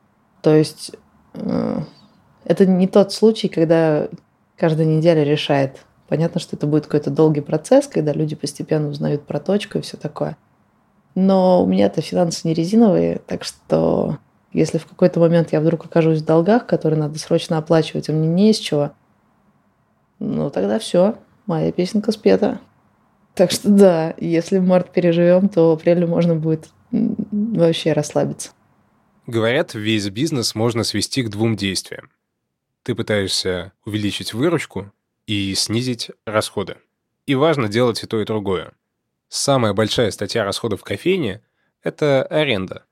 То 0.40 0.54
есть 0.54 0.92
э, 1.34 1.80
это 2.46 2.64
не 2.64 2.88
тот 2.88 3.12
случай, 3.12 3.48
когда 3.48 4.08
каждая 4.58 4.86
неделя 4.86 5.22
решает. 5.22 5.84
Понятно, 6.08 6.40
что 6.40 6.56
это 6.56 6.66
будет 6.66 6.84
какой-то 6.84 7.10
долгий 7.10 7.40
процесс, 7.40 7.86
когда 7.86 8.12
люди 8.12 8.34
постепенно 8.34 8.88
узнают 8.88 9.26
про 9.26 9.40
точку 9.40 9.78
и 9.78 9.82
все 9.82 9.96
такое. 9.96 10.36
Но 11.14 11.62
у 11.62 11.66
меня-то 11.66 12.00
финансы 12.00 12.46
не 12.46 12.54
резиновые, 12.54 13.20
так 13.26 13.44
что 13.44 14.18
если 14.52 14.78
в 14.78 14.86
какой-то 14.86 15.20
момент 15.20 15.52
я 15.52 15.60
вдруг 15.60 15.84
окажусь 15.84 16.20
в 16.20 16.24
долгах, 16.24 16.66
которые 16.66 16.98
надо 16.98 17.18
срочно 17.18 17.58
оплачивать, 17.58 18.08
а 18.08 18.12
мне 18.12 18.26
не 18.28 18.50
из 18.50 18.56
чего, 18.56 18.92
ну 20.18 20.50
тогда 20.50 20.78
все, 20.78 21.16
моя 21.46 21.70
песенка 21.72 22.12
спета. 22.12 22.60
Так 23.34 23.50
что 23.50 23.68
да, 23.68 24.14
если 24.18 24.58
март 24.58 24.90
переживем, 24.90 25.48
то 25.48 25.70
в 25.70 25.72
апреле 25.74 26.06
можно 26.06 26.34
будет 26.34 26.70
вообще 26.90 27.92
расслабиться. 27.92 28.50
Говорят, 29.26 29.74
весь 29.74 30.08
бизнес 30.08 30.54
можно 30.54 30.84
свести 30.84 31.22
к 31.22 31.28
двум 31.28 31.54
действиям. 31.54 32.10
Ты 32.88 32.94
пытаешься 32.94 33.72
увеличить 33.84 34.32
выручку 34.32 34.90
и 35.26 35.54
снизить 35.54 36.10
расходы. 36.24 36.78
И 37.26 37.34
важно 37.34 37.68
делать 37.68 38.02
и 38.02 38.06
то, 38.06 38.18
и 38.18 38.24
другое. 38.24 38.72
Самая 39.28 39.74
большая 39.74 40.10
статья 40.10 40.42
расходов 40.42 40.80
в 40.80 40.84
кофейне– 40.84 41.42
это 41.82 42.22
аренда. 42.22 42.86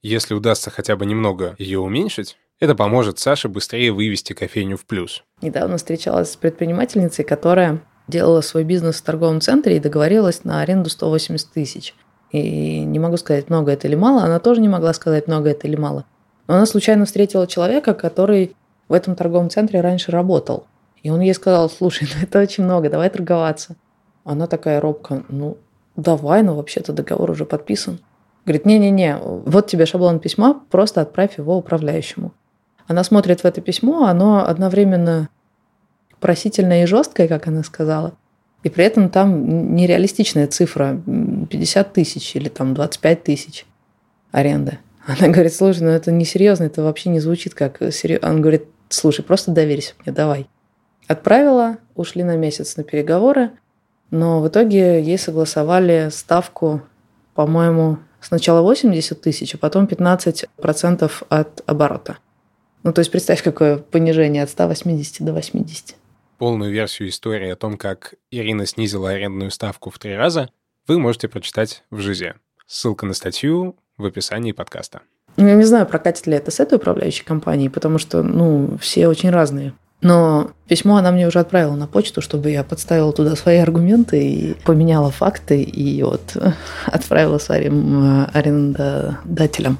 Если 0.00 0.34
удастся 0.34 0.70
хотя 0.70 0.94
бы 0.94 1.06
немного 1.06 1.56
ее 1.58 1.80
уменьшить, 1.80 2.38
это 2.60 2.76
поможет 2.76 3.18
Саше 3.18 3.48
быстрее 3.48 3.90
вывести 3.90 4.32
кофейню 4.32 4.76
в 4.76 4.86
плюс. 4.86 5.24
Недавно 5.40 5.76
встречалась 5.76 6.30
с 6.30 6.36
предпринимательницей, 6.36 7.24
которая 7.24 7.82
делала 8.06 8.42
свой 8.42 8.62
бизнес 8.62 9.00
в 9.00 9.02
торговом 9.02 9.40
центре 9.40 9.76
и 9.76 9.80
договорилась 9.80 10.44
на 10.44 10.60
аренду 10.60 10.88
180 10.88 11.50
тысяч. 11.50 11.96
И 12.30 12.84
не 12.84 13.00
могу 13.00 13.16
сказать, 13.16 13.48
много 13.48 13.72
это 13.72 13.88
или 13.88 13.96
мало. 13.96 14.22
Она 14.22 14.38
тоже 14.38 14.60
не 14.60 14.68
могла 14.68 14.92
сказать, 14.92 15.26
много 15.26 15.50
это 15.50 15.66
или 15.66 15.74
мало. 15.74 16.06
Но 16.46 16.54
она 16.54 16.66
случайно 16.66 17.06
встретила 17.06 17.48
человека, 17.48 17.92
который 17.94 18.54
в 18.92 18.94
этом 18.94 19.16
торговом 19.16 19.48
центре 19.48 19.80
раньше 19.80 20.10
работал. 20.10 20.66
И 21.02 21.08
он 21.08 21.20
ей 21.20 21.32
сказал, 21.32 21.70
слушай, 21.70 22.06
ну 22.14 22.22
это 22.22 22.40
очень 22.40 22.64
много, 22.64 22.90
давай 22.90 23.08
торговаться. 23.08 23.74
Она 24.22 24.46
такая 24.46 24.82
робко, 24.82 25.24
ну 25.30 25.56
давай, 25.96 26.42
но 26.42 26.54
вообще-то 26.54 26.92
договор 26.92 27.30
уже 27.30 27.46
подписан. 27.46 28.00
Говорит, 28.44 28.66
не-не-не, 28.66 29.16
вот 29.16 29.66
тебе 29.66 29.86
шаблон 29.86 30.20
письма, 30.20 30.60
просто 30.70 31.00
отправь 31.00 31.38
его 31.38 31.56
управляющему. 31.56 32.34
Она 32.86 33.02
смотрит 33.02 33.40
в 33.40 33.44
это 33.46 33.62
письмо, 33.62 34.04
оно 34.04 34.46
одновременно 34.46 35.30
просительное 36.20 36.82
и 36.82 36.86
жесткое, 36.86 37.28
как 37.28 37.46
она 37.46 37.62
сказала, 37.62 38.12
и 38.62 38.68
при 38.68 38.84
этом 38.84 39.08
там 39.08 39.74
нереалистичная 39.74 40.48
цифра 40.48 41.00
50 41.48 41.92
тысяч 41.94 42.36
или 42.36 42.50
там 42.50 42.74
25 42.74 43.22
тысяч 43.22 43.64
аренды. 44.32 44.80
Она 45.06 45.28
говорит, 45.28 45.54
слушай, 45.54 45.82
ну 45.82 45.88
это 45.88 46.12
несерьезно, 46.12 46.64
это 46.64 46.82
вообще 46.82 47.08
не 47.08 47.20
звучит 47.20 47.54
как 47.54 47.78
серьезно. 47.92 48.28
Он 48.28 48.40
говорит, 48.40 48.66
слушай, 48.94 49.22
просто 49.22 49.50
доверься 49.50 49.94
мне, 50.04 50.12
давай. 50.12 50.48
Отправила, 51.08 51.78
ушли 51.94 52.22
на 52.22 52.36
месяц 52.36 52.76
на 52.76 52.84
переговоры, 52.84 53.50
но 54.10 54.40
в 54.40 54.48
итоге 54.48 55.02
ей 55.02 55.18
согласовали 55.18 56.08
ставку, 56.10 56.82
по-моему, 57.34 57.98
сначала 58.20 58.62
80 58.62 59.20
тысяч, 59.20 59.54
а 59.54 59.58
потом 59.58 59.86
15% 59.86 61.10
от 61.28 61.62
оборота. 61.66 62.18
Ну, 62.82 62.92
то 62.92 63.00
есть 63.00 63.10
представь, 63.10 63.42
какое 63.42 63.78
понижение 63.78 64.42
от 64.42 64.50
180 64.50 65.24
до 65.24 65.32
80. 65.32 65.96
Полную 66.38 66.72
версию 66.72 67.08
истории 67.08 67.50
о 67.50 67.56
том, 67.56 67.76
как 67.76 68.14
Ирина 68.30 68.66
снизила 68.66 69.10
арендную 69.10 69.50
ставку 69.50 69.90
в 69.90 69.98
три 69.98 70.16
раза, 70.16 70.50
вы 70.88 70.98
можете 70.98 71.28
прочитать 71.28 71.84
в 71.90 72.00
ЖИЗе. 72.00 72.34
Ссылка 72.66 73.06
на 73.06 73.14
статью 73.14 73.76
в 73.96 74.04
описании 74.04 74.52
подкаста. 74.52 75.02
Ну, 75.36 75.48
я 75.48 75.54
не 75.54 75.64
знаю, 75.64 75.86
прокатит 75.86 76.26
ли 76.26 76.34
это 76.34 76.50
с 76.50 76.60
этой 76.60 76.76
управляющей 76.76 77.24
компанией, 77.24 77.68
потому 77.68 77.98
что, 77.98 78.22
ну, 78.22 78.76
все 78.80 79.08
очень 79.08 79.30
разные. 79.30 79.72
Но 80.02 80.50
письмо 80.66 80.96
она 80.96 81.12
мне 81.12 81.28
уже 81.28 81.38
отправила 81.38 81.76
на 81.76 81.86
почту, 81.86 82.20
чтобы 82.20 82.50
я 82.50 82.64
подставила 82.64 83.12
туда 83.12 83.36
свои 83.36 83.58
аргументы 83.58 84.20
и 84.22 84.54
поменяла 84.64 85.10
факты, 85.10 85.62
и 85.62 86.02
вот 86.02 86.36
отправила 86.86 87.38
своим 87.38 88.24
э, 88.24 88.24
арендодателям. 88.32 89.78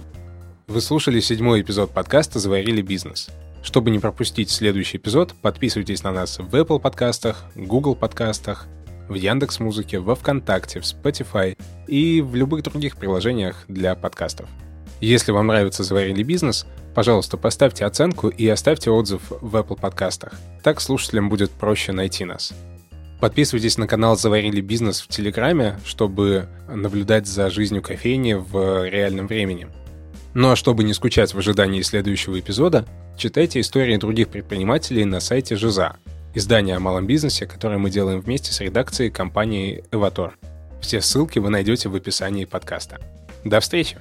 Вы 0.69 0.81
слушали 0.81 1.19
седьмой 1.21 1.63
эпизод 1.63 1.91
подкаста 1.91 2.39
«Заварили 2.39 2.83
бизнес». 2.83 3.29
Чтобы 3.65 3.91
не 3.91 3.99
пропустить 3.99 4.51
следующий 4.51 4.97
эпизод, 4.97 5.35
подписывайтесь 5.41 6.03
на 6.03 6.13
нас 6.13 6.39
в 6.39 6.55
Apple 6.55 6.81
подкастах, 6.81 7.45
Google 7.55 7.95
подкастах, 7.95 8.67
в 9.09 9.15
Яндекс 9.15 9.61
Музыке, 9.61 9.99
во 9.99 10.15
Вконтакте, 10.15 10.81
в 10.81 10.85
Spotify 10.85 11.57
и 11.87 12.21
в 12.21 12.35
любых 12.35 12.63
других 12.63 12.97
приложениях 12.97 13.65
для 13.69 13.95
подкастов. 13.95 14.49
Если 15.03 15.33
вам 15.33 15.49
нравится 15.49 15.83
«Заварили 15.83 16.23
бизнес», 16.23 16.65
пожалуйста, 16.95 17.37
поставьте 17.37 17.85
оценку 17.85 18.29
и 18.29 18.47
оставьте 18.47 18.89
отзыв 18.89 19.33
в 19.41 19.57
Apple 19.57 19.77
подкастах. 19.77 20.35
Так 20.63 20.81
слушателям 20.81 21.29
будет 21.29 21.51
проще 21.51 21.91
найти 21.91 22.25
нас. 22.25 22.53
Подписывайтесь 23.19 23.79
на 23.79 23.89
канал 23.89 24.17
«Заварили 24.17 24.61
бизнес» 24.61 25.01
в 25.01 25.09
Телеграме, 25.09 25.77
чтобы 25.85 26.47
наблюдать 26.69 27.27
за 27.27 27.51
жизнью 27.51 27.83
кофейни 27.83 28.35
в 28.35 28.89
реальном 28.89 29.27
времени. 29.27 29.67
Ну 30.35 30.53
а 30.53 30.57
чтобы 30.57 30.85
не 30.85 30.95
скучать 30.95 31.35
в 31.35 31.39
ожидании 31.39 31.83
следующего 31.83 32.39
эпизода, 32.39 32.87
читайте 33.17 33.59
истории 33.59 33.97
других 33.97 34.29
предпринимателей 34.29 35.05
на 35.05 35.19
сайте 35.19 35.57
Жиза, 35.57 35.97
издание 36.33 36.77
о 36.77 36.81
малом 36.81 37.09
бизнесе, 37.09 37.47
которое 37.47 37.79
мы 37.79 37.91
делаем 37.91 38.21
вместе 38.21 38.53
с 38.53 38.61
редакцией 38.61 39.11
компании 39.11 39.83
«Эватор». 39.91 40.39
Все 40.81 41.01
ссылки 41.01 41.41
вы 41.41 41.51
найдете 41.51 41.89
в 41.89 41.97
описании 41.97 42.45
подкаста. 42.45 43.01
До 43.45 43.59
встречи! 43.59 43.99